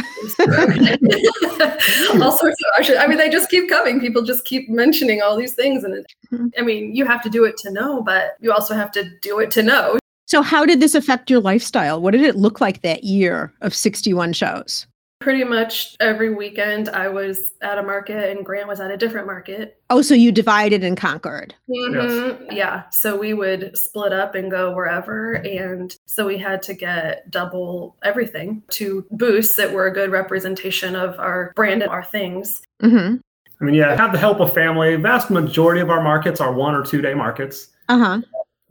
[2.23, 2.99] all sorts of options.
[2.99, 3.99] I mean, they just keep coming.
[4.01, 5.83] People just keep mentioning all these things.
[5.83, 6.47] And it, mm-hmm.
[6.57, 9.40] I mean, you have to do it to know, but you also have to do
[9.40, 9.99] it to know.
[10.27, 12.01] So, how did this affect your lifestyle?
[12.01, 14.87] What did it look like that year of 61 shows?
[15.19, 19.27] Pretty much every weekend I was at a market and Grant was at a different
[19.27, 19.81] market.
[19.89, 21.55] Oh, so you divided and conquered.
[21.71, 22.43] Mm-hmm.
[22.45, 22.53] Yes.
[22.53, 22.83] Yeah.
[22.91, 25.35] So we would split up and go wherever.
[25.35, 30.95] And so we had to get double everything to booths that were a good representation
[30.95, 32.63] of our brand and our things.
[32.83, 33.17] Mm-hmm.
[33.61, 34.97] I mean, yeah, have the help of family.
[34.97, 37.69] Vast majority of our markets are one or two day markets.
[37.89, 38.21] Uh huh.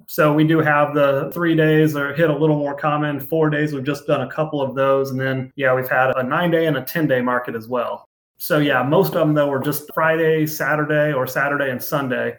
[0.08, 3.20] So we do have the three days or hit a little more common.
[3.20, 5.12] Four days, we've just done a couple of those.
[5.12, 8.08] And then, yeah, we've had a nine day and a 10 day market as well.
[8.38, 12.38] So yeah, most of them though were just Friday, Saturday, or Saturday and Sunday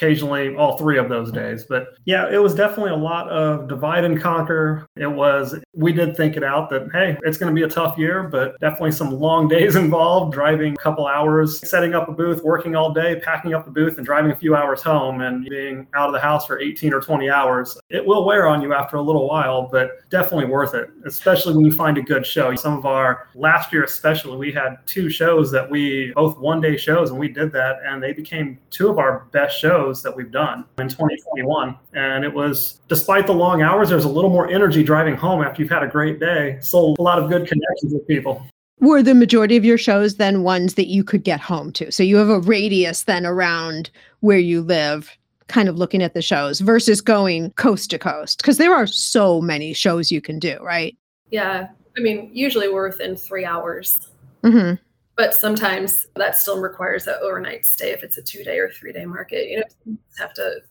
[0.00, 1.64] occasionally all three of those days.
[1.68, 4.86] But yeah, it was definitely a lot of divide and conquer.
[4.96, 7.98] It was, we did think it out that, hey, it's going to be a tough
[7.98, 12.42] year, but definitely some long days involved, driving a couple hours, setting up a booth,
[12.42, 15.86] working all day, packing up the booth, and driving a few hours home and being
[15.94, 17.78] out of the house for 18 or 20 hours.
[17.90, 21.66] It will wear on you after a little while, but definitely worth it, especially when
[21.66, 22.54] you find a good show.
[22.56, 26.78] Some of our last year, especially, we had two shows that we both one day
[26.78, 30.14] shows, and we did that, and they became two of our best shows shows that
[30.14, 31.76] we've done in 2021.
[31.94, 35.62] And it was, despite the long hours, there's a little more energy driving home after
[35.62, 36.58] you've had a great day.
[36.60, 38.44] Sold a lot of good connections with people.
[38.78, 41.92] Were the majority of your shows then ones that you could get home to?
[41.92, 45.10] So you have a radius then around where you live
[45.48, 49.40] kind of looking at the shows versus going coast to coast because there are so
[49.40, 50.96] many shows you can do, right?
[51.30, 51.68] Yeah.
[51.96, 54.08] I mean, usually we're within three hours.
[54.44, 54.82] Mm-hmm
[55.20, 58.90] but sometimes that still requires that overnight stay if it's a two day or three
[58.90, 59.50] day market.
[59.50, 60.62] You know, you have to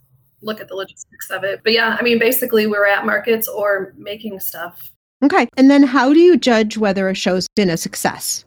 [0.42, 1.62] look at the logistics of it.
[1.64, 4.90] But yeah, I mean, basically, we're at markets or making stuff.
[5.24, 5.48] Okay.
[5.56, 8.44] And then how do you judge whether a show's been a success?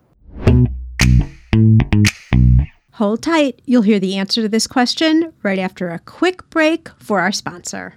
[2.95, 3.63] Hold tight.
[3.65, 7.95] You'll hear the answer to this question right after a quick break for our sponsor.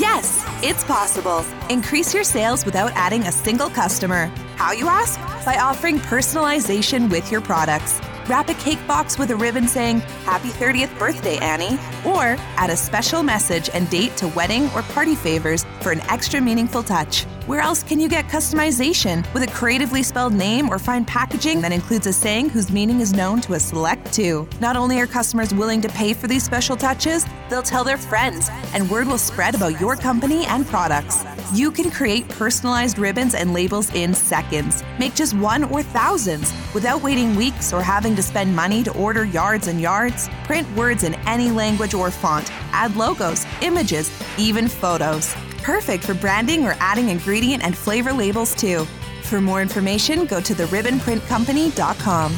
[0.00, 1.44] Yes, it's possible.
[1.68, 4.26] Increase your sales without adding a single customer.
[4.56, 5.20] How you ask?
[5.44, 8.00] By offering personalization with your products.
[8.30, 11.80] Wrap a cake box with a ribbon saying, Happy 30th birthday, Annie.
[12.08, 16.40] Or add a special message and date to wedding or party favors for an extra
[16.40, 17.24] meaningful touch.
[17.46, 21.72] Where else can you get customization with a creatively spelled name or fine packaging that
[21.72, 24.48] includes a saying whose meaning is known to a select two?
[24.60, 28.48] Not only are customers willing to pay for these special touches, they'll tell their friends,
[28.74, 31.24] and word will spread about your company and products.
[31.52, 34.84] You can create personalized ribbons and labels in seconds.
[35.00, 39.24] Make just one or thousands without waiting weeks or having to spend money to order
[39.24, 40.28] yards and yards.
[40.44, 42.52] Print words in any language or font.
[42.70, 45.34] Add logos, images, even photos.
[45.64, 48.84] Perfect for branding or adding ingredient and flavor labels too.
[49.24, 52.36] For more information, go to theribbonprintcompany.com.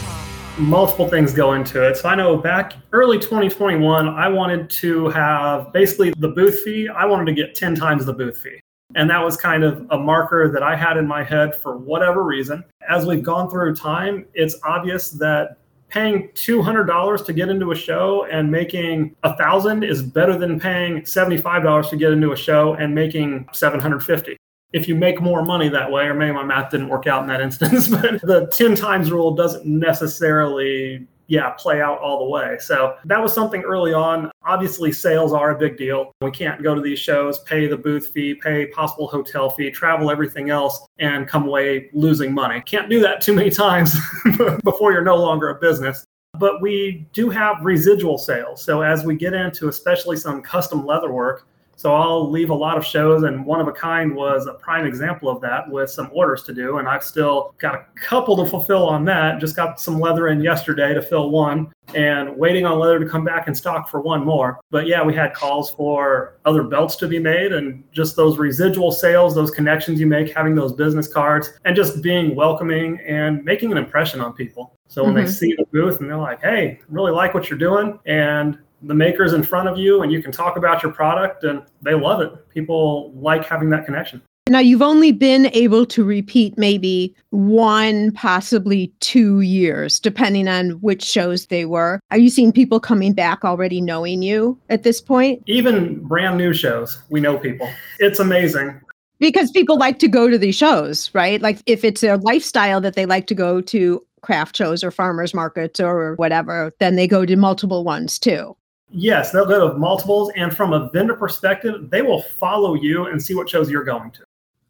[0.57, 1.99] Multiple things go into it.
[1.99, 7.05] So I know back early 2021, I wanted to have basically the booth fee, I
[7.05, 8.62] wanted to get 10 times the booth fee.
[8.95, 12.25] And that was kind of a marker that I had in my head for whatever
[12.25, 12.65] reason.
[12.89, 18.27] As we've gone through time, it's obvious that paying $200 to get into a show
[18.31, 22.95] and making a thousand is better than paying $75 to get into a show and
[22.95, 24.37] making 750
[24.73, 27.29] if you make more money that way, or maybe my math didn't work out in
[27.29, 32.59] that instance, but the 10 times rule doesn't necessarily yeah, play out all the way.
[32.61, 34.31] So that was something early on.
[34.45, 36.13] Obviously, sales are a big deal.
[36.21, 40.11] We can't go to these shows, pay the booth fee, pay possible hotel fee, travel
[40.11, 42.61] everything else, and come away losing money.
[42.63, 43.97] Can't do that too many times
[44.65, 46.05] before you're no longer a business.
[46.39, 48.63] But we do have residual sales.
[48.63, 51.47] So as we get into especially some custom leather work,
[51.83, 54.87] so I'll leave a lot of shows, and One of a Kind was a prime
[54.87, 56.79] example of that with some orders to do.
[56.79, 59.41] And I've still got a couple to fulfill on that.
[59.41, 63.25] Just got some leather in yesterday to fill one and waiting on leather to come
[63.25, 64.61] back in stock for one more.
[64.71, 68.93] But yeah, we had calls for other belts to be made and just those residual
[68.93, 73.73] sales, those connections you make, having those business cards, and just being welcoming and making
[73.73, 74.79] an impression on people.
[74.87, 75.27] So when mm-hmm.
[75.27, 77.99] they see the booth and they're like, hey, really like what you're doing.
[78.07, 81.63] And the makers in front of you and you can talk about your product and
[81.83, 82.49] they love it.
[82.49, 84.23] People like having that connection.
[84.49, 91.05] Now, you've only been able to repeat maybe one, possibly two years, depending on which
[91.05, 92.01] shows they were.
[92.11, 95.43] Are you seeing people coming back already knowing you at this point?
[95.47, 97.71] Even brand new shows, we know people.
[98.01, 98.81] It's amazing.
[99.21, 101.41] Because people like to go to these shows, right?
[101.41, 105.35] Like if it's a lifestyle that they like to go to craft shows or farmers
[105.35, 108.57] markets or whatever, then they go to multiple ones too.
[108.93, 113.21] Yes, they'll go to multiples, and from a vendor perspective, they will follow you and
[113.23, 114.25] see what shows you're going to.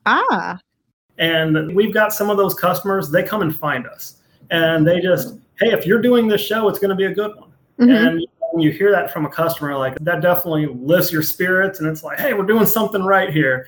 [0.06, 0.58] Ah.
[1.18, 4.18] And we've got some of those customers, they come and find us.
[4.50, 7.36] And they just, hey, if you're doing this show, it's going to be a good
[7.36, 7.50] one.
[7.80, 7.90] Mm-hmm.
[7.90, 11.80] And when you hear that from a customer, like that definitely lifts your spirits.
[11.80, 13.66] And it's like, hey, we're doing something right here.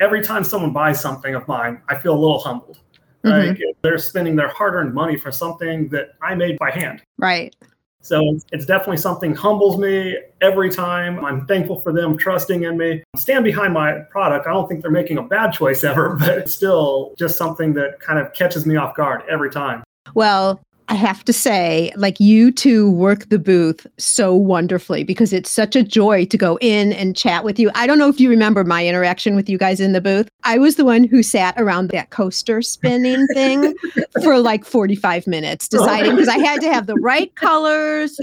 [0.00, 2.78] Every time someone buys something of mine, I feel a little humbled.
[3.24, 3.48] Mm-hmm.
[3.48, 7.02] Like they're spending their hard earned money for something that I made by hand.
[7.18, 7.54] Right.
[8.02, 11.24] So it's definitely something humbles me every time.
[11.24, 13.02] I'm thankful for them trusting in me.
[13.16, 14.46] Stand behind my product.
[14.46, 18.00] I don't think they're making a bad choice ever, but it's still just something that
[18.00, 19.82] kind of catches me off guard every time.
[20.14, 20.60] Well,
[20.92, 25.74] I have to say, like you two work the booth so wonderfully because it's such
[25.74, 27.70] a joy to go in and chat with you.
[27.74, 30.28] I don't know if you remember my interaction with you guys in the booth.
[30.44, 33.74] I was the one who sat around that coaster spinning thing
[34.22, 38.14] for like 45 minutes, deciding because I had to have the right colors.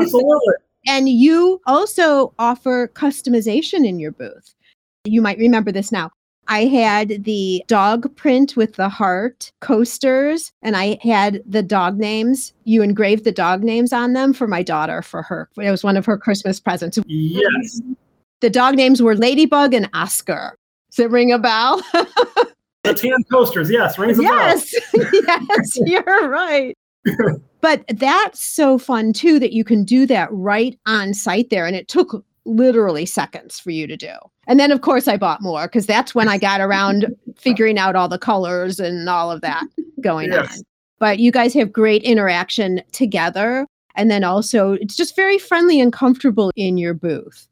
[0.00, 0.54] Absolutely.
[0.86, 4.54] And you also offer customization in your booth.
[5.02, 6.12] You might remember this now.
[6.48, 12.52] I had the dog print with the heart coasters, and I had the dog names.
[12.64, 15.48] You engraved the dog names on them for my daughter for her.
[15.56, 16.98] It was one of her Christmas presents.
[17.06, 17.80] Yes.
[18.40, 20.56] The dog names were Ladybug and Oscar.
[20.90, 21.80] Does it ring a bell?
[22.82, 24.74] the tan coasters, yes, rings a yes.
[24.92, 25.08] bell.
[25.48, 26.76] yes, you're right.
[27.60, 31.66] but that's so fun too that you can do that right on site there.
[31.66, 34.14] And it took literally seconds for you to do.
[34.46, 37.94] And then, of course, I bought more because that's when I got around figuring out
[37.94, 39.64] all the colors and all of that
[40.00, 40.58] going yes.
[40.58, 40.64] on.
[40.98, 43.66] But you guys have great interaction together.
[43.94, 47.46] And then also, it's just very friendly and comfortable in your booth.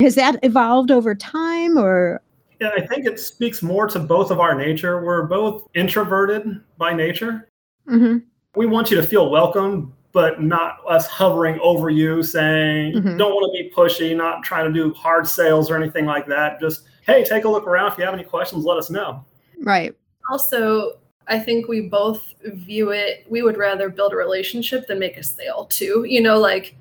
[0.00, 2.22] Has that evolved over time or?
[2.60, 5.02] Yeah, I think it speaks more to both of our nature.
[5.02, 7.48] We're both introverted by nature.
[7.88, 8.18] Mm-hmm.
[8.54, 13.16] We want you to feel welcome, but not us hovering over you saying mm-hmm.
[13.16, 16.60] don't want to be pushy not trying to do hard sales or anything like that.
[16.60, 17.92] Just hey take a look around.
[17.92, 19.24] If you have any questions let us know.
[19.62, 19.94] Right.
[20.30, 25.16] Also i think we both view it we would rather build a relationship than make
[25.16, 26.04] a sale too.
[26.08, 26.76] You know like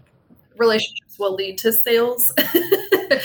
[0.58, 2.34] relationships will lead to sales.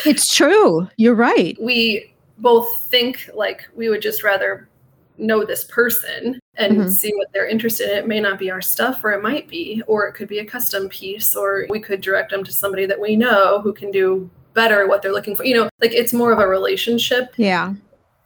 [0.07, 0.89] It's true.
[0.97, 1.57] You're right.
[1.61, 4.69] We both think like we would just rather
[5.17, 6.89] know this person and mm-hmm.
[6.89, 7.99] see what they're interested in.
[7.99, 10.45] It may not be our stuff, or it might be, or it could be a
[10.45, 14.31] custom piece, or we could direct them to somebody that we know who can do
[14.55, 15.45] better what they're looking for.
[15.45, 17.35] You know, like it's more of a relationship.
[17.37, 17.75] Yeah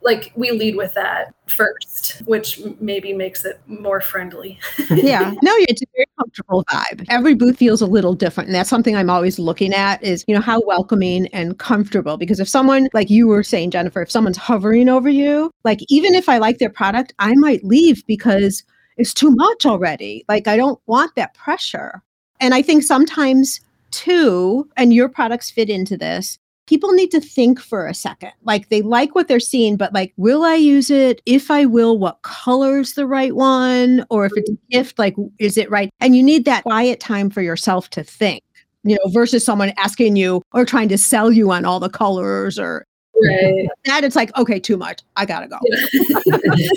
[0.02, 4.58] like we lead with that first, which maybe makes it more friendly.
[4.90, 7.04] yeah, no, it's a very comfortable vibe.
[7.08, 10.34] Every booth feels a little different, and that's something I'm always looking at is you
[10.34, 12.16] know how welcoming and comfortable.
[12.16, 16.14] Because if someone like you were saying, Jennifer, if someone's hovering over you, like even
[16.14, 18.62] if I like their product, I might leave because
[18.96, 20.24] it's too much already.
[20.28, 22.02] Like I don't want that pressure.
[22.40, 26.38] And I think sometimes too, and your products fit into this,
[26.68, 28.32] people need to think for a second.
[28.44, 31.22] Like they like what they're seeing, but like, will I use it?
[31.24, 34.04] If I will, what color's the right one?
[34.10, 34.78] Or if it's a mm-hmm.
[34.78, 35.90] gift, like, is it right?
[36.00, 38.42] And you need that quiet time for yourself to think,
[38.84, 42.58] you know, versus someone asking you or trying to sell you on all the colors
[42.58, 42.84] or
[43.20, 43.66] Right.
[43.86, 45.02] That it's like, okay, too much.
[45.16, 45.58] I gotta go.
[45.64, 45.78] Yeah.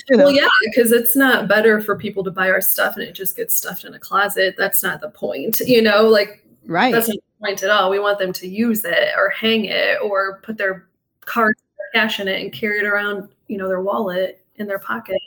[0.09, 0.25] You know?
[0.25, 3.35] Well, yeah, because it's not better for people to buy our stuff and it just
[3.35, 4.55] gets stuffed in a closet.
[4.57, 5.59] That's not the point.
[5.59, 6.91] You know, like Right.
[6.91, 7.89] that's not point at all.
[7.89, 10.87] We want them to use it or hang it or put their
[11.35, 11.55] their
[11.93, 15.17] cash in it and carry it around, you know, their wallet in their pocket.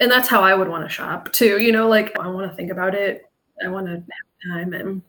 [0.00, 1.60] And that's how I would want to shop too.
[1.60, 3.30] You know, like I want to think about it.
[3.64, 4.02] I want to have
[4.52, 5.02] time and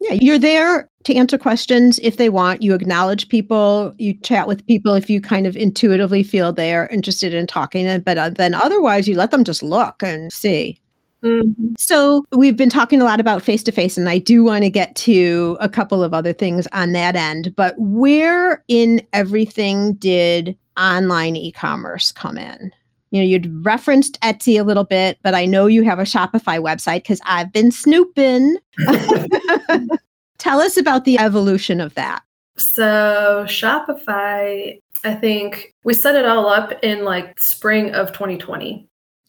[0.00, 2.62] Yeah, you're there to answer questions if they want.
[2.62, 7.32] You acknowledge people, you chat with people if you kind of intuitively feel they're interested
[7.32, 8.00] in talking.
[8.00, 10.78] But uh, then otherwise, you let them just look and see.
[11.22, 11.74] Mhm.
[11.78, 14.70] So we've been talking a lot about face to face, and I do want to
[14.70, 17.54] get to a couple of other things on that end.
[17.56, 22.72] But where in everything did online e commerce come in?
[23.10, 26.60] You know, you'd referenced Etsy a little bit, but I know you have a Shopify
[26.60, 28.58] website because I've been snooping.
[30.38, 32.22] Tell us about the evolution of that.
[32.56, 38.87] So Shopify, I think we set it all up in like spring of 2020.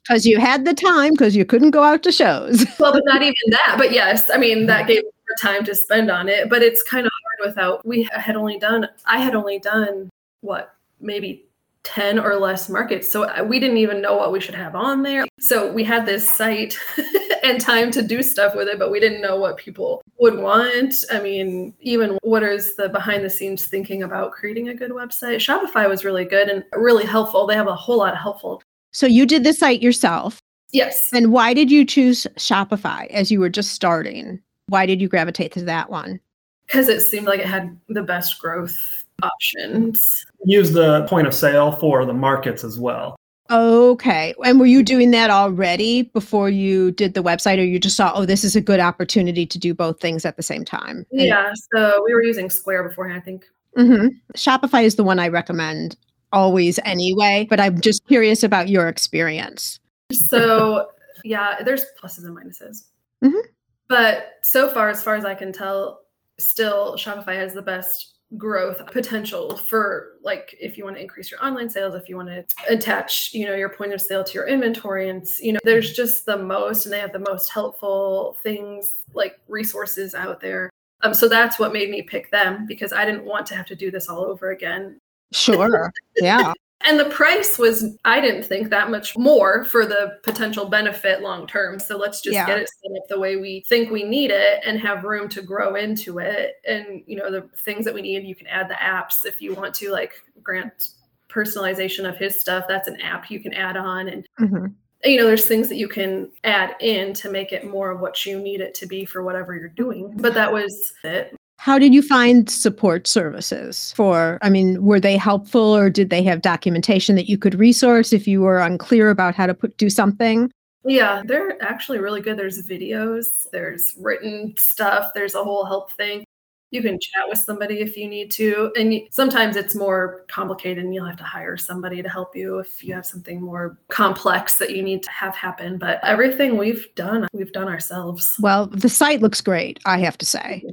[0.10, 2.66] Because you had the time, because you couldn't go out to shows.
[2.80, 3.76] Well, but not even that.
[3.78, 6.49] But yes, I mean that gave her time to spend on it.
[6.49, 7.86] But it's kind of hard without.
[7.86, 8.88] We had only done.
[9.05, 10.10] I had only done
[10.41, 11.45] what maybe
[11.84, 13.12] 10 or less markets.
[13.12, 15.26] So we didn't even know what we should have on there.
[15.39, 16.78] So we had this site
[17.43, 20.95] and time to do stuff with it, but we didn't know what people would want.
[21.12, 25.36] I mean, even what is the behind the scenes thinking about creating a good website?
[25.36, 27.45] Shopify was really good and really helpful.
[27.45, 28.62] They have a whole lot of helpful.
[28.92, 30.40] So you did the site yourself.
[30.72, 31.10] Yes.
[31.14, 34.40] And why did you choose Shopify as you were just starting?
[34.68, 36.20] Why did you gravitate to that one?
[36.68, 40.26] Because it seemed like it had the best growth options.
[40.46, 43.16] Use the point of sale for the markets as well.
[43.50, 44.36] Okay.
[44.46, 48.12] And were you doing that already before you did the website, or you just saw,
[48.14, 51.04] oh, this is a good opportunity to do both things at the same time?
[51.12, 51.54] Yeah.
[51.74, 53.46] So we were using Square beforehand, I think.
[53.76, 55.98] hmm Shopify is the one I recommend
[56.32, 59.80] always anyway, but I'm just curious about your experience.
[60.12, 60.90] So
[61.24, 62.86] yeah, there's pluses and minuses.
[63.24, 63.42] Mhm.
[63.88, 66.02] But so far, as far as I can tell,
[66.38, 71.44] still Shopify has the best growth potential for like if you want to increase your
[71.44, 74.48] online sales if you want to attach you know your point of sale to your
[74.48, 78.98] inventory and you know there's just the most and they have the most helpful things
[79.16, 80.70] like resources out there
[81.02, 83.76] um so that's what made me pick them because i didn't want to have to
[83.76, 85.00] do this all over again
[85.32, 85.92] Sure.
[86.18, 86.54] yeah.
[86.82, 91.46] and the price was, I didn't think that much more for the potential benefit long
[91.46, 91.78] term.
[91.80, 92.48] So let's just Yeah.
[92.48, 95.42] get it set up the way we think we need it and have room to
[95.42, 96.54] grow into it.
[96.66, 99.54] And, you know, the things that we need, you can add the apps if you
[99.54, 100.90] want to, like grant
[101.30, 102.66] personalization of his stuff.
[102.68, 104.08] That's an app you can add on.
[104.08, 104.68] And, hmm
[105.06, 108.26] you know, there's things that you can add in to make it more of what
[108.26, 110.12] you need it to be for whatever you're doing.
[110.18, 111.34] But that was it.
[111.70, 114.39] How did you find support services for?
[114.41, 118.28] I mean, were they helpful or did they have documentation that you could resource if
[118.28, 120.51] you were unclear about how to put do something?
[120.84, 122.39] Yeah, they're actually really good.
[122.39, 126.24] There's videos, there's written stuff, there's a whole help thing.
[126.72, 128.72] You can chat with somebody if you need to.
[128.76, 132.59] And you, sometimes it's more complicated and you'll have to hire somebody to help you
[132.59, 135.78] if you have something more complex that you need to have happen.
[135.78, 138.36] But everything we've done, we've done ourselves.
[138.39, 140.63] Well, the site looks great, I have to say.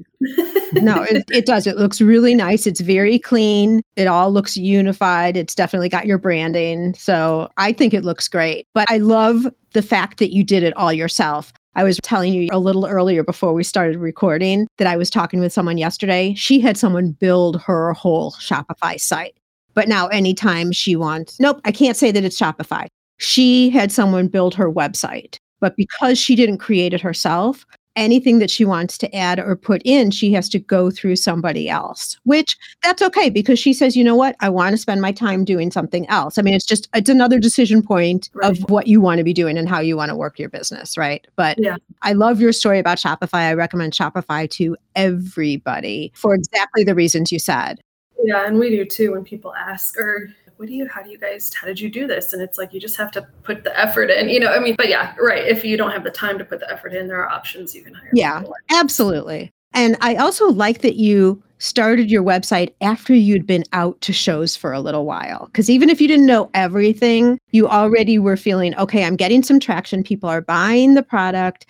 [0.72, 1.66] No, it, it does.
[1.66, 2.66] It looks really nice.
[2.66, 3.82] It's very clean.
[3.96, 5.36] It all looks unified.
[5.36, 6.94] It's definitely got your branding.
[6.94, 8.66] So I think it looks great.
[8.74, 11.52] But I love the fact that you did it all yourself.
[11.74, 15.40] I was telling you a little earlier before we started recording that I was talking
[15.40, 16.32] with someone yesterday.
[16.34, 19.36] She had someone build her whole Shopify site.
[19.74, 22.86] But now, anytime she wants, nope, I can't say that it's Shopify.
[23.18, 25.36] She had someone build her website.
[25.60, 27.66] But because she didn't create it herself,
[27.96, 31.68] anything that she wants to add or put in, she has to go through somebody
[31.68, 34.36] else, which that's okay because she says, you know what?
[34.40, 36.38] I want to spend my time doing something else.
[36.38, 39.58] I mean, it's just, it's another decision point of what you want to be doing
[39.58, 41.26] and how you want to work your business, right?
[41.36, 41.76] But Yeah.
[42.02, 43.48] I love your story about Shopify.
[43.48, 47.80] I recommend Shopify to everybody for exactly the reasons you said.
[48.22, 51.18] Yeah, and we do too when people ask, or what do you, how do you
[51.18, 52.32] guys, how did you do this?
[52.32, 54.74] And it's like, you just have to put the effort in, you know, I mean,
[54.76, 55.46] but yeah, right.
[55.46, 57.82] If you don't have the time to put the effort in, there are options you
[57.82, 58.10] can hire.
[58.12, 58.42] Yeah.
[58.70, 59.52] Absolutely.
[59.74, 64.56] And I also like that you started your website after you'd been out to shows
[64.56, 65.46] for a little while.
[65.46, 69.60] Because even if you didn't know everything, you already were feeling, okay, I'm getting some
[69.60, 70.02] traction.
[70.02, 71.66] People are buying the product.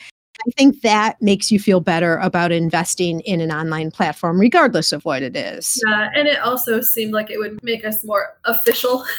[0.46, 5.04] I think that makes you feel better about investing in an online platform, regardless of
[5.04, 5.82] what it is.
[5.86, 9.04] Yeah, and it also seemed like it would make us more official.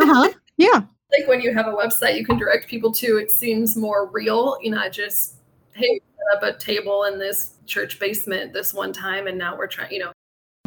[0.00, 0.32] Uh huh.
[0.58, 0.82] Yeah.
[1.16, 4.58] like when you have a website you can direct people to, it seems more real.
[4.62, 5.36] You not just
[5.72, 9.56] hey, we set up a table in this church basement this one time, and now
[9.56, 9.92] we're trying.
[9.92, 10.12] You know,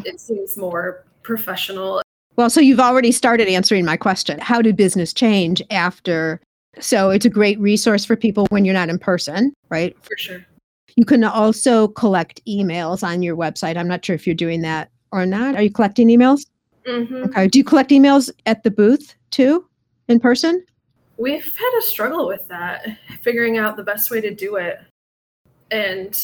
[0.06, 2.02] it seems more professional.
[2.38, 4.40] Well, so you've already started answering my question.
[4.40, 6.42] How did business change after?
[6.80, 9.96] So it's a great resource for people when you're not in person, right?
[10.04, 10.46] For sure.
[10.96, 13.78] You can also collect emails on your website.
[13.78, 15.56] I'm not sure if you're doing that or not.
[15.56, 16.46] Are you collecting emails?
[16.86, 17.48] hmm Okay.
[17.48, 19.68] Do you collect emails at the booth too,
[20.08, 20.64] in person?
[21.18, 24.80] We've had a struggle with that, figuring out the best way to do it.
[25.70, 26.20] And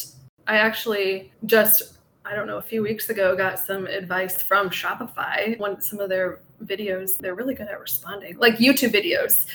[0.47, 5.57] I actually just, I don't know, a few weeks ago got some advice from Shopify.
[5.59, 9.45] One some of their videos, they're really good at responding, like YouTube videos.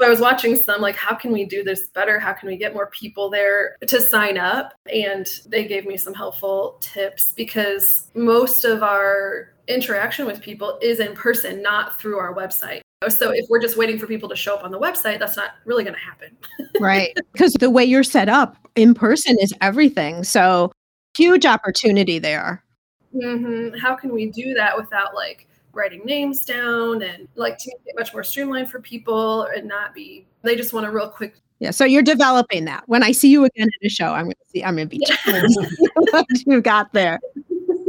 [0.00, 2.18] So I was watching some like how can we do this better?
[2.18, 4.72] How can we get more people there to sign up?
[4.90, 11.00] And they gave me some helpful tips because most of our interaction with people is
[11.00, 12.80] in person, not through our website.
[13.08, 15.50] So if we're just waiting for people to show up on the website, that's not
[15.66, 16.36] really going to happen.
[16.80, 17.14] Right.
[17.32, 20.24] Because the way you're set up in person is everything.
[20.24, 20.72] So
[21.14, 22.64] huge opportunity there.
[23.12, 27.80] hmm How can we do that without like writing names down and like to make
[27.86, 31.34] it much more streamlined for people and not be they just want a real quick
[31.60, 31.70] Yeah.
[31.70, 32.84] So you're developing that.
[32.86, 34.96] When I see you again at a show, I'm going to see, I'm going to
[34.98, 35.42] be checking
[36.10, 37.20] what you got there.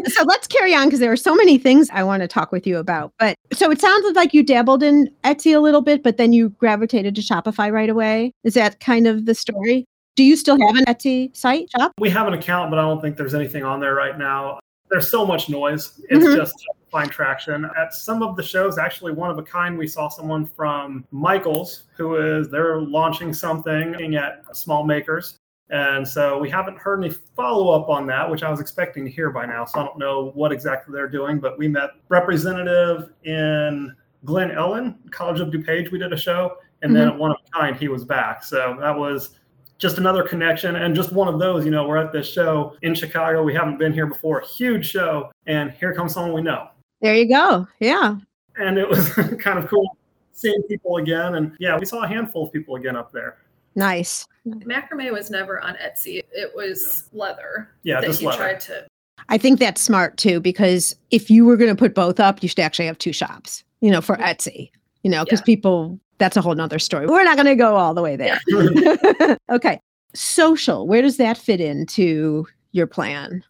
[0.08, 2.66] So let's carry on because there are so many things I want to talk with
[2.68, 3.14] you about.
[3.20, 6.50] But so it sounded like you dabbled in Etsy a little bit, but then you
[6.50, 8.34] gravitated to Shopify right away.
[8.44, 9.86] Is that kind of the story?
[10.16, 11.94] Do you still have an Etsy site shop?
[12.00, 14.60] We have an account, but I don't think there's anything on there right now.
[14.90, 16.02] There's so much noise.
[16.10, 16.36] It's Mhm.
[16.36, 17.70] just tough to find traction.
[17.78, 21.84] At some of the shows, actually, one of a kind, we saw someone from Michaels
[21.98, 25.38] who is they're launching something at small makers.
[25.70, 29.12] And so we haven't heard any follow up on that, which I was expecting to
[29.12, 29.64] hear by now.
[29.64, 34.98] So I don't know what exactly they're doing, but we met representative in Glen Ellyn,
[35.12, 35.90] College of DuPage.
[35.90, 38.44] We did a show, and then at one of a kind, he was back.
[38.44, 39.38] So that was
[39.82, 42.94] just another connection and just one of those you know we're at this show in
[42.94, 46.68] chicago we haven't been here before huge show and here comes someone we know
[47.02, 47.68] There you go.
[47.80, 48.16] Yeah.
[48.58, 49.98] and it was kind of cool
[50.34, 53.38] seeing people again and yeah we saw a handful of people again up there
[53.76, 54.28] Nice.
[54.46, 56.22] macrame was never on Etsy.
[56.32, 58.38] It was leather yeah that just he leather.
[58.38, 58.88] tried to
[59.30, 62.50] I think that's smart too, because if you were going to put both up, you
[62.50, 64.72] should actually have two shops, you know, for Etsy,
[65.04, 65.46] you know, because Yeah.
[65.46, 67.06] people, that's a whole nother story.
[67.06, 68.42] We're not going to go all the way there.
[69.52, 69.80] okay.
[70.16, 73.44] Social, where does that fit into your plan?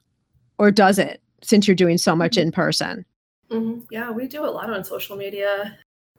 [0.57, 2.47] Or does it, since you're doing so much mm-hmm.
[2.47, 3.05] in person?
[3.51, 3.85] Mhm.
[3.91, 5.77] Yeah, we do a lot on social media.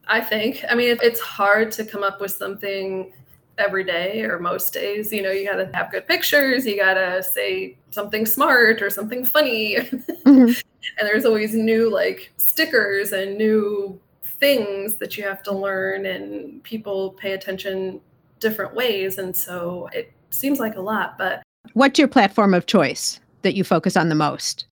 [0.08, 0.64] I think.
[0.68, 3.12] I mean, it's hard to come up with something
[3.58, 5.12] every day or most days.
[5.12, 6.66] You know, you got to have good pictures.
[6.66, 9.76] You got to say something smart or something funny.
[10.24, 10.62] Mhm.
[10.98, 14.00] and there's always new like stickers and new
[14.40, 18.00] things that you have to learn, and people pay attention
[18.40, 19.18] different ways.
[19.18, 21.42] And so it seems like a lot, but
[21.74, 24.66] What's your platform of choice that you focus on the most?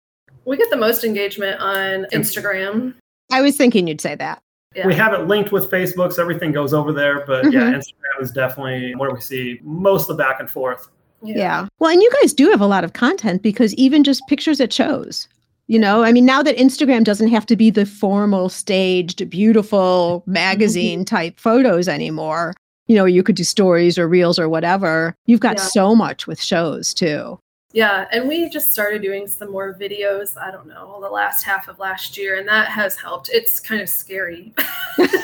[0.50, 2.94] We get the most engagement on Instagram.
[3.32, 4.42] I was thinking you'd say that.
[4.76, 4.86] Yeah.
[4.86, 7.78] we have it linked with facebook so everything goes over there but yeah Mhm.
[7.78, 10.88] instagram is definitely where we see most of the back and forth
[11.24, 11.66] Yeah.
[11.80, 14.72] Well, and you guys do have a lot of content because even just pictures at
[14.72, 15.26] shows,
[15.66, 20.22] you know, I mean, now that Instagram doesn't have to be the formal, staged, beautiful
[20.26, 22.54] magazine type photos anymore,
[22.86, 25.14] you know, you could do stories or reels or whatever.
[25.26, 25.64] You've got Yeah.
[25.64, 27.38] so much with shows too.
[27.72, 31.68] Yeah, and we just started doing some more videos, I don't know, the last half
[31.68, 33.30] of last year, and that has helped.
[33.32, 34.52] It's kind of scary.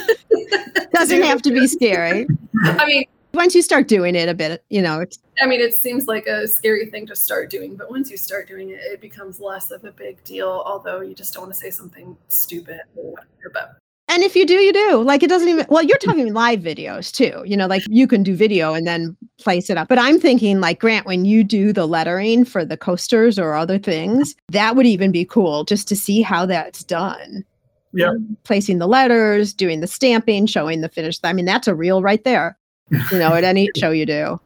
[0.92, 2.26] Doesn't have to be scary.
[2.62, 5.04] I mean, Once you start doing it a bit, you know,
[5.42, 8.48] I mean, it seems like a scary thing to start doing, but once you start
[8.48, 10.62] doing it, it becomes less of a big deal.
[10.64, 13.50] Although you just don't want to say something stupid or whatever.
[13.52, 13.76] But
[14.16, 15.02] And if you do, you do.
[15.02, 17.42] Like it doesn't even, well, you're talking live videos too.
[17.44, 19.88] You know, like you can do video and then place it up.
[19.88, 23.78] But I'm thinking, like, Grant, when you do the lettering for the coasters or other
[23.78, 27.44] things, that would even be cool just to see how that's done.
[27.92, 28.14] Yeah.
[28.44, 31.20] Placing the letters, doing the stamping, showing the finished.
[31.22, 32.56] I mean, that's a reel right there,
[32.90, 34.40] you know, at any show you do.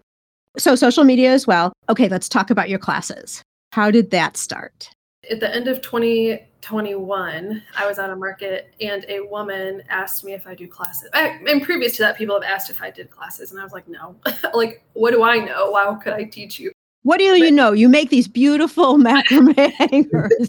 [0.59, 1.73] So, social media as well.
[1.89, 3.41] Okay, let's talk about your classes.
[3.71, 4.91] How did that start?
[5.31, 10.33] At the end of 2021, I was at a market and a woman asked me
[10.33, 11.09] if I do classes.
[11.15, 13.73] I, and previous to that, people have asked if I did classes, and I was
[13.73, 14.17] like, no.
[14.55, 15.75] like, what do I know?
[15.75, 16.73] How could I teach you?
[17.03, 17.73] What do you But- know?
[17.73, 20.49] You make these beautiful macrame hangers.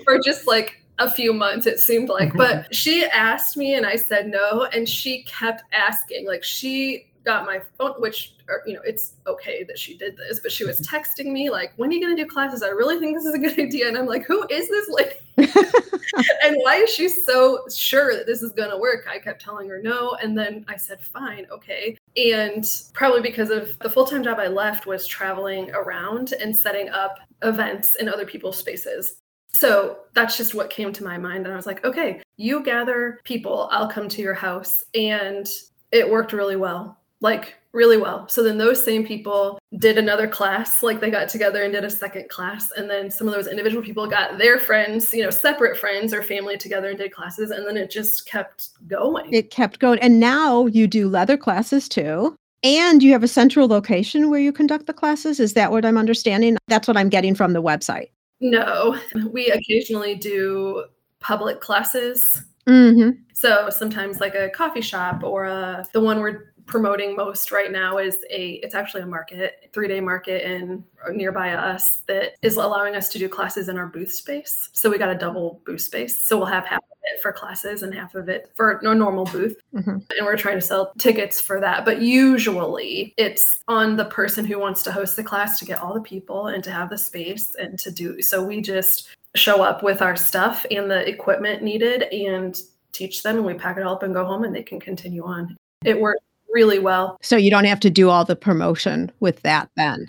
[0.04, 3.96] for just like a few months it seemed like but she asked me and i
[3.96, 8.80] said no and she kept asking like she got my phone which or, you know
[8.84, 10.96] it's okay that she did this but she was mm-hmm.
[10.96, 13.34] texting me like when are you going to do classes i really think this is
[13.34, 15.16] a good idea and i'm like who is this lady
[16.44, 19.68] and why is she so sure that this is going to work i kept telling
[19.68, 24.38] her no and then i said fine okay and probably because of the full-time job
[24.38, 29.22] i left was traveling around and setting up events in other people's spaces
[29.54, 31.44] So that's just what came to my mind.
[31.44, 34.82] And I was like, okay, you gather people, I'll come to your house.
[34.94, 35.46] And
[35.92, 36.98] it worked really well.
[37.22, 38.28] Like, really well.
[38.28, 41.90] So then those same people did another class, like they got together and did a
[41.90, 42.70] second class.
[42.72, 46.22] And then some of those individual people got their friends, you know, separate friends or
[46.22, 47.50] family together and did classes.
[47.50, 49.32] And then it just kept going.
[49.32, 49.98] It kept going.
[50.00, 52.36] And now you do leather classes too.
[52.62, 55.40] And you have a central location where you conduct the classes.
[55.40, 56.58] Is that what I'm understanding?
[56.68, 58.10] That's what I'm getting from the website.
[58.40, 58.98] No,
[59.30, 60.84] we occasionally do
[61.20, 62.42] public classes.
[62.68, 63.20] Mm-hmm.
[63.34, 67.98] So sometimes like a coffee shop or a, the one we're promoting most right now
[67.98, 72.94] is a it's actually a market three day market in nearby us that is allowing
[72.94, 74.68] us to do classes in our booth space.
[74.72, 76.24] So we got a double booth space.
[76.24, 79.24] So we'll have half of it for classes and half of it for no normal
[79.24, 79.56] booth.
[79.74, 79.90] Mm-hmm.
[79.90, 81.84] and we're trying to sell tickets for that.
[81.84, 85.94] But usually it's on the person who wants to host the class to get all
[85.94, 89.82] the people and to have the space and to do so we just show up
[89.82, 93.94] with our stuff and the equipment needed and teach them and we pack it all
[93.94, 95.56] up and go home and they can continue on.
[95.84, 96.22] It works
[96.52, 97.18] really well.
[97.22, 100.08] So you don't have to do all the promotion with that then.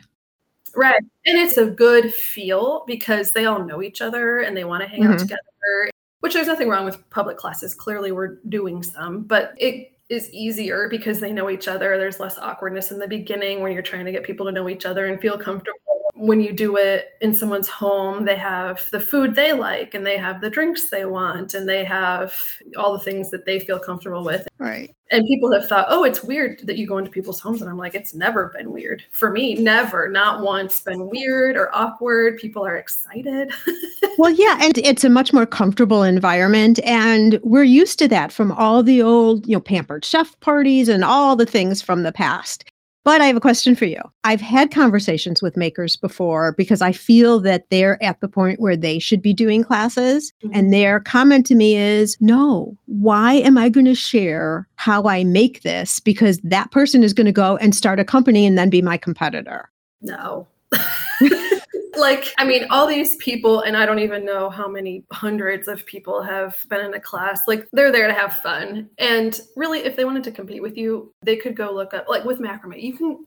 [0.75, 1.01] Right.
[1.25, 4.89] And it's a good feel because they all know each other and they want to
[4.89, 5.19] hang out Mhm.
[5.19, 5.89] together,
[6.21, 7.75] which there's nothing wrong with public classes.
[7.75, 11.97] Clearly, we're doing some, but it is easier because they know each other.
[11.97, 14.85] There's less awkwardness in the beginning when you're trying to get people to know each
[14.85, 15.79] other and feel comfortable.
[16.25, 20.17] When you do it in someone's home, they have the food they like and they
[20.17, 22.33] have the drinks they want and they have
[22.77, 24.47] all the things that they feel comfortable with.
[24.57, 24.95] Right.
[25.11, 27.61] And people have thought, oh, it's weird that you go into people's homes.
[27.61, 29.03] And I'm like, it's never been weird.
[29.11, 32.37] For me, never, not once been weird or awkward.
[32.37, 33.51] People are excited.
[34.19, 38.51] Well, yeah, and it's a much more comfortable environment and we're used to that from
[38.51, 42.63] all the old, you know, pampered chef parties and all the things from the past.
[43.03, 43.99] But I have a question for you.
[44.23, 48.77] I've had conversations with makers before because I feel that they're at the point where
[48.77, 50.31] they should be doing classes.
[50.41, 50.69] And mm-hmm.
[50.71, 55.63] their comment to me is, no, why am I going to share how I make
[55.63, 55.99] this?
[55.99, 58.97] Because that person is going to go and start a company and then be my
[58.97, 59.69] competitor.
[60.01, 60.47] no.
[61.95, 65.85] like, I mean, all these people, and I don't even know how many hundreds of
[65.85, 68.89] people have been in a class, like, they're there to have fun.
[68.97, 72.25] And really, if they wanted to compete with you, they could go look up, like,
[72.25, 73.25] with macrame, you can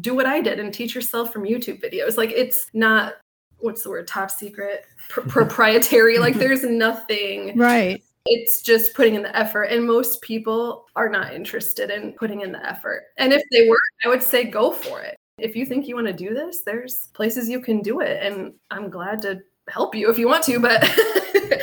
[0.00, 2.16] do what I did and teach yourself from YouTube videos.
[2.16, 3.14] Like, it's not,
[3.58, 6.18] what's the word, top secret, pr- proprietary.
[6.18, 8.02] Like, there's nothing Right.
[8.26, 12.52] it's just putting in the effort and most people are not interested in putting in
[12.52, 15.86] the effort and if they were i would say go for it if you think
[15.86, 19.40] you want to do this there's places you can do it and i'm glad to
[19.68, 20.82] help you if you want to but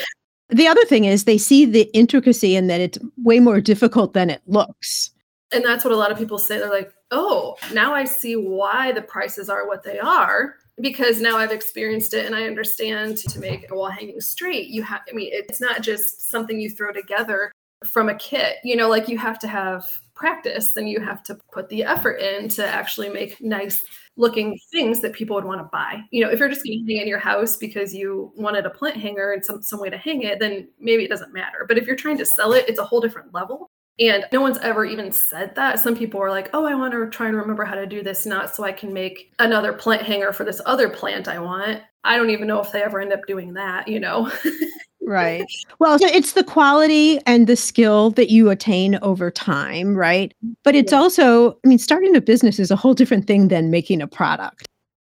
[0.51, 4.29] The other thing is they see the intricacy and that it's way more difficult than
[4.29, 5.11] it looks.
[5.53, 8.91] and that's what a lot of people say they're like oh now i see why
[8.91, 13.39] the prices are what they are because now i've experienced it and i understand to
[13.39, 16.93] make a wall hanging straight you have i mean it's not just something you throw
[16.93, 17.51] together
[17.85, 21.37] from a kit you know like you have to have practice then you have to
[21.51, 23.83] put the effort in to actually make nice
[24.17, 27.07] looking things that people would want to buy you know if you're just it in
[27.07, 30.39] your house because you wanted a plant hanger and some, some way to hang it
[30.39, 33.01] then maybe it doesn't matter but if you're trying to sell it it's a whole
[33.01, 35.79] different level and no one's ever even said that.
[35.79, 38.25] Some people are like, oh, I want to try and remember how to do this,
[38.25, 41.81] not so I can make another plant hanger for this other plant I want.
[42.03, 44.31] I don't even know if they ever end up doing that, you know?
[45.01, 45.45] Right.
[45.79, 50.31] Well, so it's the quality and the skill that you attain over time, right?
[50.63, 50.99] But it's Yeah.
[50.99, 54.67] also, I mean, starting a business is a whole different thing than making a product.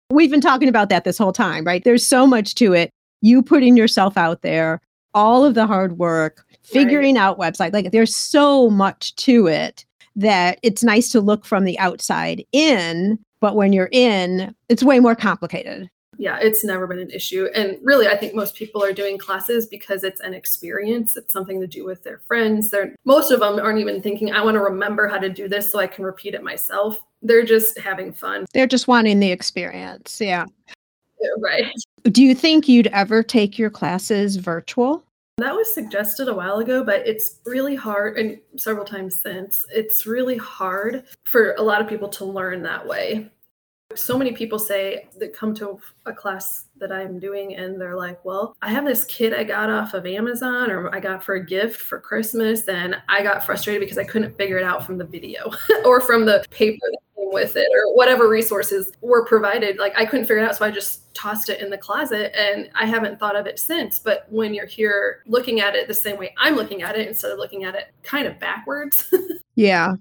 [0.09, 1.83] We've been talking about that this whole time, right?
[1.83, 2.89] There's so much to it.
[3.21, 4.79] You putting yourself out there,
[5.13, 7.73] all of the hard work, figuring out website.
[7.73, 9.85] Like there's so much to it
[10.15, 15.01] that it's nice to look from the outside in, but when you're in, it's way
[15.01, 15.89] more complicated.
[16.22, 17.47] Yeah, it's never been an issue.
[17.55, 21.17] And really, I think most people are doing classes because it's an experience.
[21.17, 22.69] It's something to do with their friends.
[22.69, 25.72] They're most of them aren't even thinking, I want to remember how to do this
[25.72, 26.99] so I can repeat it myself.
[27.24, 28.45] They're just having fun.
[28.53, 30.22] They're just wanting the experience.
[30.22, 30.45] Yeah.
[31.39, 31.74] Right.
[32.03, 35.03] Do you think you'd ever take your classes virtual?
[35.39, 40.05] That was suggested a while ago, but it's really hard, and several times since, it's
[40.05, 43.32] really hard for a lot of people to learn that way.
[43.95, 48.23] So many people say that come to a class that I'm doing, and they're like,
[48.25, 51.45] Well, I have this kit I got off of Amazon or I got for a
[51.45, 55.05] gift for Christmas, and I got frustrated because I couldn't figure it out from the
[55.05, 55.51] video
[55.85, 59.77] or from the paper with it or whatever resources were provided.
[59.77, 62.69] Like, I couldn't figure it out, so I just tossed it in the closet and
[62.75, 63.99] I haven't thought of it since.
[63.99, 67.31] But when you're here looking at it the same way I'm looking at it instead
[67.31, 69.13] of looking at it kind of backwards,
[69.55, 69.95] Yeah.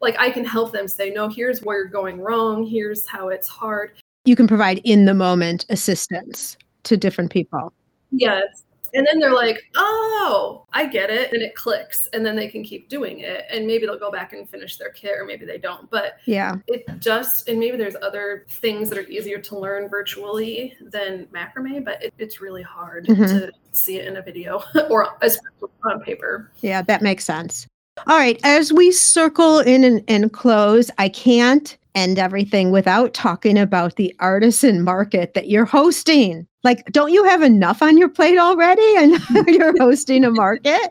[0.00, 2.64] Like I can help them say, no, here's where you're going wrong.
[2.66, 3.92] Here's how it's hard.
[4.24, 7.72] You can provide in the moment assistance to different people.
[8.10, 8.64] Yes.
[8.92, 11.32] And then they're like, oh, I get it.
[11.32, 12.08] And it clicks.
[12.12, 13.44] And then they can keep doing it.
[13.48, 15.88] And maybe they'll go back and finish their kit, or maybe they don't.
[15.90, 16.56] But Yeah.
[16.66, 21.84] it just, and maybe there's other things that are easier to learn virtually than macrame,
[21.84, 23.28] but it, it's really hard Mhm.
[23.28, 26.50] to see it in a video or especially on paper.
[26.60, 27.68] Yeah, that makes sense.
[28.06, 28.40] All right.
[28.44, 34.14] As we circle in and, and close, I can't end everything without talking about the
[34.20, 36.46] artisan market that you're hosting.
[36.62, 38.96] Like, don't you have enough on your plate already?
[38.96, 40.90] And you're hosting a market?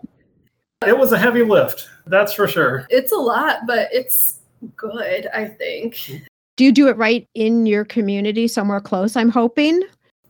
[0.85, 2.85] It was a heavy lift, that's for sure.
[2.89, 4.39] It's a lot, but it's
[4.75, 6.23] good, I think.
[6.57, 9.15] Do you do it right in your community somewhere close?
[9.15, 9.81] I'm hoping.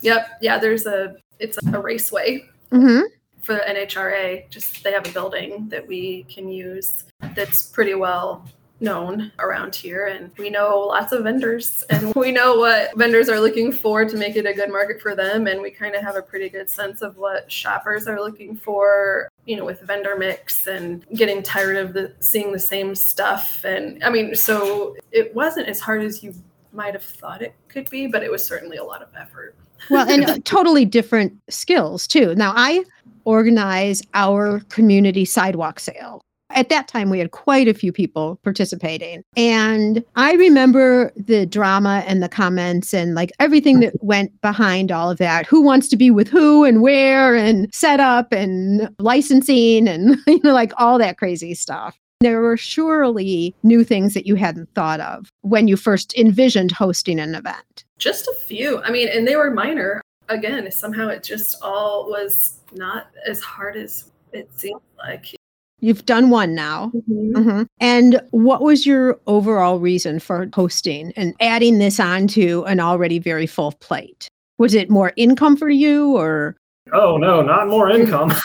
[0.02, 0.28] Yep.
[0.42, 3.02] Yeah, there's a, it's a raceway hmm
[3.42, 4.50] for the NHRA.
[4.50, 8.46] Just they have a building that we can use that's pretty well
[8.82, 13.40] known around here and we know lots of vendors and we know what vendors are
[13.40, 16.16] looking for to make it a good market for them and we kind of have
[16.16, 20.68] a pretty good sense of what shoppers are looking for you know with vendor mix
[20.68, 25.68] and getting tired of the seeing the same stuff and i mean so it wasn't
[25.68, 26.34] as hard as you
[26.72, 29.56] might have thought it could be but it was certainly a lot of effort
[29.90, 32.36] Well, and totally different skills too.
[32.36, 32.84] Now, I
[33.26, 36.22] organize our community sidewalk sale.
[36.52, 39.22] At that time, we had quite a few people participating.
[39.38, 45.12] And I remember the drama and the comments and like everything that went behind all
[45.12, 45.46] of that.
[45.46, 50.54] Who wants to be with who and where and setup and licensing and, you know,
[50.54, 51.96] like all that crazy stuff.
[52.22, 57.18] There were surely new things that you hadn't thought of when you first envisioned hosting
[57.20, 57.86] an event.
[57.98, 58.82] Just a few.
[58.82, 60.02] I mean, and they were minor.
[60.30, 65.36] Again, somehow it just all was not as hard as it seemed like.
[65.82, 66.92] You've done one now.
[67.10, 67.66] Mhm.
[67.80, 73.48] And what was your overall reason for hosting and adding this onto an already very
[73.48, 74.28] full plate?
[74.58, 76.56] Was it more income for you or?
[76.92, 78.34] Oh no, not more income.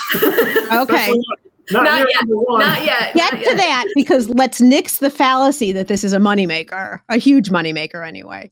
[0.73, 1.13] Okay.
[1.71, 2.09] Not, Not yet.
[2.23, 2.61] number one.
[2.61, 3.15] Not yet.
[3.15, 3.57] Get not to yet.
[3.59, 8.51] that because let's nix the fallacy that this is a moneymaker, a huge moneymaker anyway.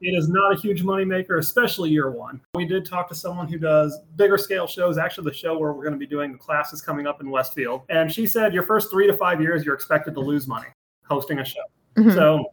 [0.00, 2.40] It is not a huge moneymaker, especially year one.
[2.54, 5.82] We did talk to someone who does bigger scale shows, actually, the show where we're
[5.82, 7.82] going to be doing the classes coming up in Westfield.
[7.88, 10.68] And she said your first three to five years, you're expected to lose money
[11.08, 11.60] hosting a show.
[11.96, 12.12] Mhm.
[12.14, 12.44] So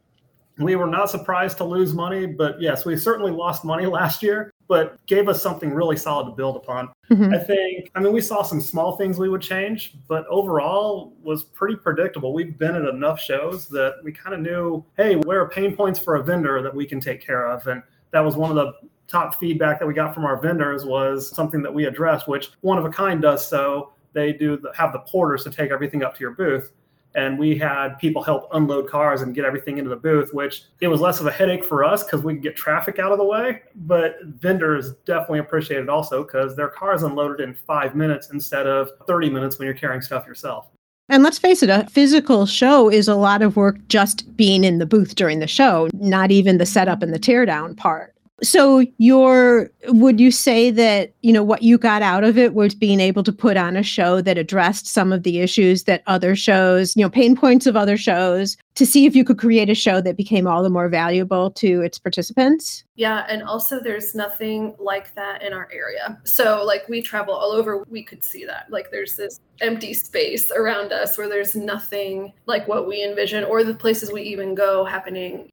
[0.58, 4.50] we were not surprised to lose money, but yes, we certainly lost money last year,
[4.68, 6.88] but gave us something really solid to build upon.
[7.10, 7.34] Mhm.
[7.34, 11.44] I think, I mean, we saw some small things we would change, but overall was
[11.44, 12.32] pretty predictable.
[12.32, 15.98] We've been at enough shows that we kind of knew, hey, where are pain points
[15.98, 17.66] for a vendor that we can take care of?
[17.66, 18.72] And that was one of the
[19.06, 22.78] top feedback that we got from our vendors was something that we addressed, which one
[22.78, 23.90] of a kind does so.
[24.14, 26.72] They do the, have the porters to take everything up to your booth
[27.14, 30.88] and we had people help unload cars and get everything into the booth which it
[30.88, 33.24] was less of a headache for us because we could get traffic out of the
[33.24, 38.66] way but vendors definitely appreciate it also because their cars unloaded in five minutes instead
[38.66, 40.68] of 30 minutes when you're carrying stuff yourself
[41.08, 44.78] And let's face it, a physical show is a lot of work just being in
[44.78, 48.13] the booth during the show, not even the setup and the teardown part.
[48.44, 52.74] So your would you say that, you know, what you got out of it was
[52.74, 56.36] being able to put on a show that addressed some of the issues that other
[56.36, 59.74] shows, you know, pain points of other shows to see if you could create a
[59.74, 62.84] show that became all the more valuable to its participants?
[62.96, 66.18] Yeah, and also there's nothing like that in our area.
[66.24, 68.66] So like we travel all over, we could see that.
[68.70, 73.64] Like there's this empty space around us where there's nothing like what we envision or
[73.64, 75.48] the places we even go happening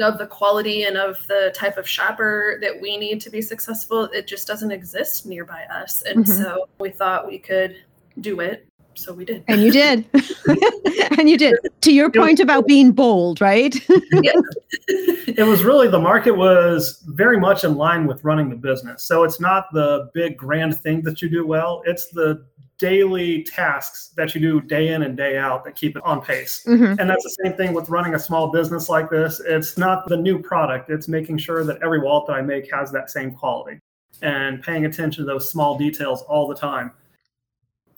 [0.00, 4.04] of the quality and of the type of shopper that we need to be successful.
[4.12, 6.02] It just doesn't exist nearby us.
[6.02, 6.42] And Mhm.
[6.42, 7.76] so we thought we could
[8.20, 8.66] do it.
[8.96, 9.44] So we did.
[9.48, 10.04] And you did.
[11.18, 11.56] and you did.
[11.82, 13.74] To your point about being bold, right?
[14.12, 14.32] Yeah.
[14.88, 19.24] it was really the market was very much in line with running the business so
[19.24, 22.44] it's not the big grand thing that you do well it's the
[22.78, 26.62] daily tasks that you do day in and day out that keep it on pace
[26.66, 26.98] Mhm.
[26.98, 29.40] And that's the same thing with running a small business like this.
[29.40, 32.90] It's not the new product, it's making sure that every wallet that I make has
[32.92, 33.80] that same quality
[34.22, 36.92] and paying attention to those small details all the time.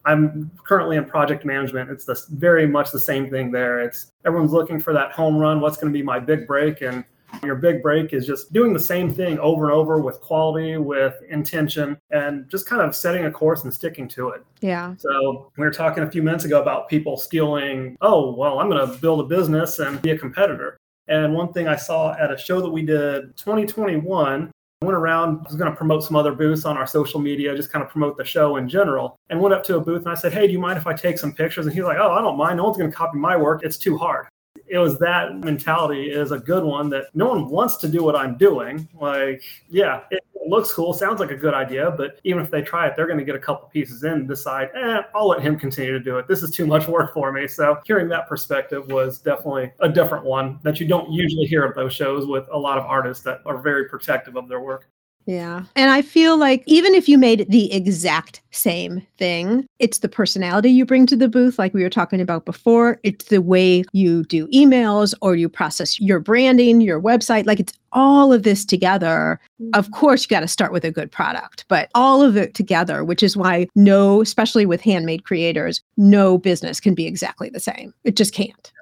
[0.05, 1.91] I'm currently in project management.
[1.91, 3.81] It's the, very much the same thing there.
[3.81, 5.61] It's everyone's looking for that home run.
[5.61, 6.81] What's going to be my big break?
[6.83, 7.05] And
[7.43, 11.15] your big break is just doing the same thing over and over with quality, with
[11.29, 14.45] intention, and just kind of setting a course and sticking to it.
[14.61, 14.95] Yeah.
[14.99, 18.87] So we were talking a few minutes ago about people stealing, oh, well, I'm going
[18.87, 20.79] to build a business and be a competitor.
[21.09, 24.51] And one thing I saw at a show that we did 2021, I
[24.83, 27.73] went around, I was going to promote some other booths on our social media, just
[27.73, 30.15] kind of promote the show in general, and went up to a booth and I
[30.15, 31.67] said, hey, do you mind if I take some pictures?
[31.67, 32.59] And he's like, oh, I don't mind.
[32.59, 33.63] No one's going to copy my work.
[33.65, 34.29] It's too hard.
[34.69, 38.15] it was that mentality is a good one that no one wants to do what
[38.15, 38.89] I'm doing.
[38.95, 42.87] Like, yeah, it looks cool, sounds like a good idea, but even if they try
[42.87, 45.59] it, they're going to get a couple pieces in and decide, eh, I'll let him
[45.59, 46.27] continue to do it.
[46.29, 47.47] This is too much work for me.
[47.47, 51.75] So hearing that perspective was definitely a different one that you don't usually hear at
[51.75, 54.89] those shows with a lot of artists that are very protective of their work.
[55.29, 55.65] Yeah.
[55.77, 60.71] And I feel like even if you made the exact same thing, it's the personality
[60.71, 62.99] you bring to the booth, like we were talking about before.
[63.03, 67.45] It's the way you do emails or you process your branding, your website.
[67.45, 69.39] Like it's all of this together.
[69.75, 69.93] Of Mm-hmm.
[69.93, 73.23] course, you got to start with a good product, but all of it together, which
[73.23, 77.93] is why no, especially with handmade creators, no business can be exactly the same.
[78.05, 78.73] It just can't.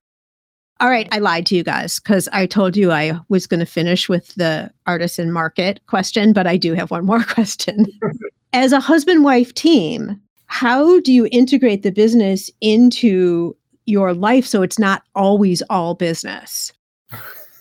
[0.79, 3.67] All right, I lied to you guys because I told you I was going to
[3.67, 7.87] finish with the artisan market question, but I do have one more question.
[8.53, 13.57] As a husband wife team, how do you integrate the business into
[13.87, 16.73] your life so it's not always all business?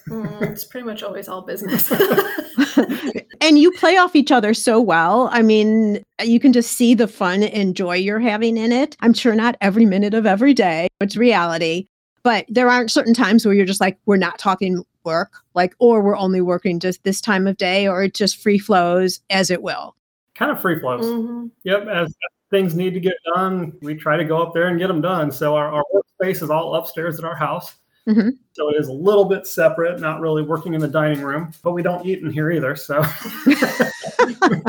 [0.08, 1.90] Mm, it's pretty much always all business.
[3.40, 5.28] and you play off each other so well.
[5.32, 8.96] I mean, you can just see the fun and joy you're having in it.
[9.00, 11.86] I'm sure not every minute of every day, it's reality.
[12.26, 16.02] But there aren't certain times where you're just like, we're not talking work, like, or
[16.02, 19.62] we're only working just this time of day, or it just free flows as it
[19.62, 19.94] will.
[20.34, 21.04] Kind of free flows.
[21.06, 21.52] Mhm.
[21.62, 21.86] Yep.
[21.86, 22.12] As
[22.50, 25.30] things need to get done, we try to go up there and get them done.
[25.30, 27.76] So our, our workspace is all upstairs at our house.
[28.08, 28.32] Mhm.
[28.54, 31.74] So it is a little bit separate, not really working in the dining room, but
[31.74, 32.74] we don't eat in here either.
[32.74, 33.04] So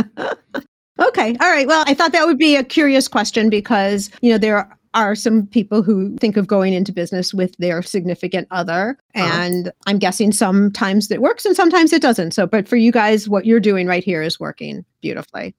[0.99, 1.35] Okay.
[1.41, 1.67] All right.
[1.67, 5.47] Well, I thought that would be a curious question because, you know, there are some
[5.47, 8.97] people who think of going into business with their significant other.
[9.15, 9.25] Uh-huh.
[9.41, 12.31] And I'm guessing sometimes it works and sometimes it doesn't.
[12.31, 15.55] So, but for you guys, what you're doing right here is working beautifully.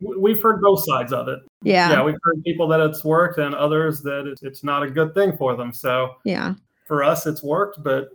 [0.00, 1.38] we- we've heard both sides of it.
[1.62, 1.90] Yeah.
[1.90, 5.14] Yeah, we've heard people that it's worked and others that it's, it's not a good
[5.14, 5.72] thing for them.
[5.72, 6.54] So Yeah.
[6.86, 8.10] for us, it's worked, but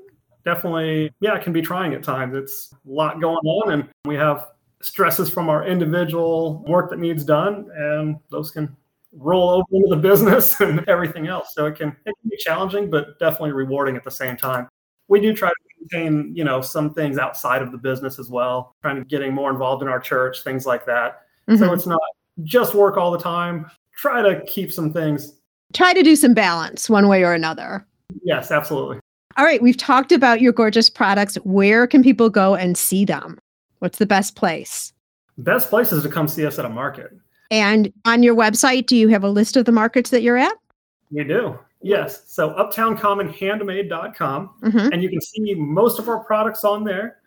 [0.46, 2.36] definitely, yeah, it can be trying at times.
[2.36, 4.46] It's a lot going on, and we have
[4.82, 8.76] stresses from our individual work that needs done, and those can
[9.14, 11.54] roll over into the business and everything else.
[11.54, 14.68] So it can it can be challenging, but definitely rewarding at the same time.
[15.08, 18.76] We do try to maintain, you know, some things outside of the business as well,
[18.82, 21.24] trying to getting more involved in our church, things like that.
[21.50, 21.74] So Mhm.
[21.74, 22.00] it's not
[22.44, 23.70] just work all the time.
[23.98, 25.36] Try to keep some things.
[25.74, 27.86] Try to do some balance one way or another.
[28.24, 29.00] Yes, absolutely.
[29.38, 29.62] All right.
[29.62, 31.36] We've talked about your gorgeous products.
[31.44, 33.38] Where can people go and see them?
[33.80, 34.94] What's the best place?
[35.38, 37.12] Best places to come see us at a market.
[37.52, 40.54] And on your website, do you have a list of the markets that you're at?
[41.12, 41.60] We do.
[41.82, 42.24] Yes.
[42.32, 44.50] So uptowncommonhandmade.com.
[44.64, 44.90] Mhm.
[44.94, 47.18] And you can see most of our products on there.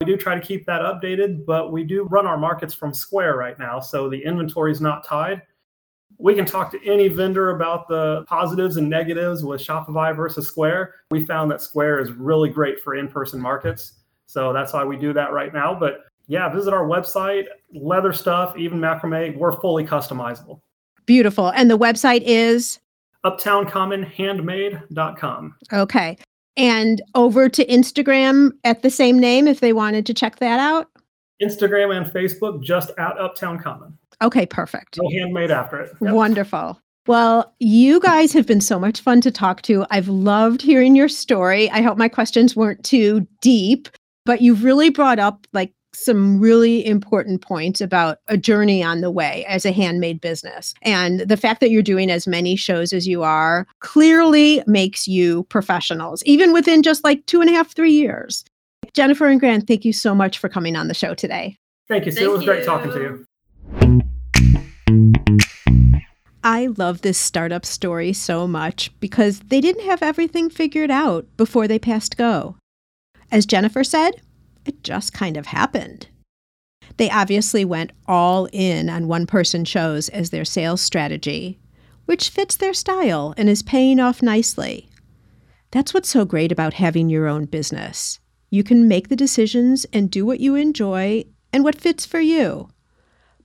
[0.00, 3.36] We do try to keep that updated, but we do run our markets from Square
[3.36, 3.80] right now.
[3.80, 5.42] So the inventory is not tied.
[6.18, 10.94] We can talk to any vendor about the positives and negatives with Shopify versus Square.
[11.10, 14.00] We found that Square is really great for in person markets.
[14.26, 15.74] So that's why we do that right now.
[15.74, 19.36] But yeah, visit our website, leather stuff, even macrame.
[19.36, 20.60] We're fully customizable.
[21.04, 21.48] Beautiful.
[21.48, 22.78] And the website is
[23.26, 25.56] uptowncommonhandmade.com.
[25.72, 26.16] okay.
[26.56, 30.86] And over to Instagram at the same name if they wanted to check that out.
[31.42, 33.98] Instagram and Facebook just at Uptown Common.
[34.22, 35.00] Okay, perfect.
[35.02, 35.90] No handmade after it.
[36.00, 36.14] Yep.
[36.14, 36.80] Wonderful.
[37.08, 39.84] Well, you guys have been so much fun to talk to.
[39.90, 41.68] I've loved hearing your story.
[41.70, 43.88] I hope my questions weren't too deep,
[44.24, 49.10] but you've really brought up like some really important points about a journey on the
[49.10, 50.74] way as a handmade business.
[50.82, 55.44] And the fact that you're doing as many shows as you are clearly makes you
[55.44, 58.44] professionals, even within just like two and a half, three years.
[58.94, 61.56] Jennifer and Grant, thank you so much for coming on the show today.
[61.88, 62.18] Thank you, Sue.
[62.18, 63.26] it Thank was great talking to you.
[63.82, 64.00] you.
[66.42, 71.68] I love this startup story so much because they didn't have everything figured out before
[71.68, 72.56] they passed go.
[73.30, 74.22] As Jennifer said,
[74.64, 76.08] it just kind of happened.
[76.96, 81.58] They obviously went all in on one person shows as their sales strategy,
[82.06, 84.88] which fits their style and is paying off nicely.
[85.70, 88.18] That's what's so great about having your own business.
[88.50, 92.68] You can make the decisions and do what you enjoy and what fits for you.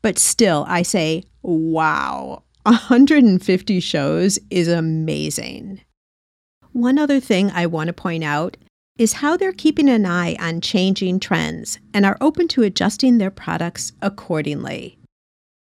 [0.01, 5.82] But still, I say, wow, 150 shows is amazing.
[6.72, 8.57] One other thing I want to point out
[8.97, 13.31] is how they're keeping an eye on changing trends and are open to adjusting their
[13.31, 14.97] products accordingly.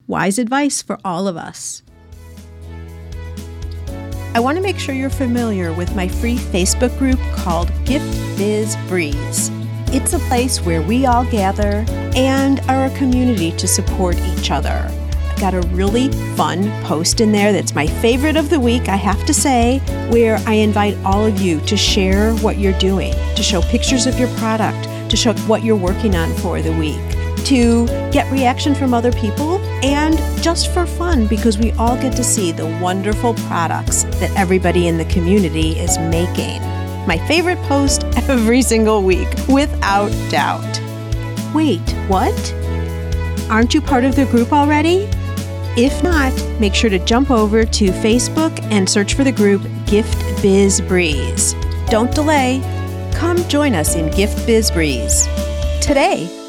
[0.07, 1.83] Wise advice for all of us.
[4.35, 8.07] I want to make sure you're familiar with my free Facebook group called Gift
[8.37, 9.51] Biz Breeze.
[9.89, 11.85] It's a place where we all gather
[12.17, 14.89] and are a community to support each other.
[15.39, 19.25] Got a really fun post in there that's my favorite of the week, I have
[19.27, 19.79] to say,
[20.11, 24.19] where I invite all of you to share what you're doing, to show pictures of
[24.19, 27.01] your product, to show what you're working on for the week,
[27.47, 32.25] to get reaction from other people, and just for fun because we all get to
[32.25, 36.61] see the wonderful products that everybody in the community is making.
[37.07, 40.81] My favorite post every single week, without doubt.
[41.55, 42.55] Wait, what?
[43.51, 45.09] Aren't you part of the group already?
[45.77, 50.17] If not, make sure to jump over to Facebook and search for the group Gift
[50.41, 51.55] Biz Breeze.
[51.89, 52.61] Don't delay.
[53.15, 55.27] Come join us in Gift Biz Breeze
[55.81, 56.44] today.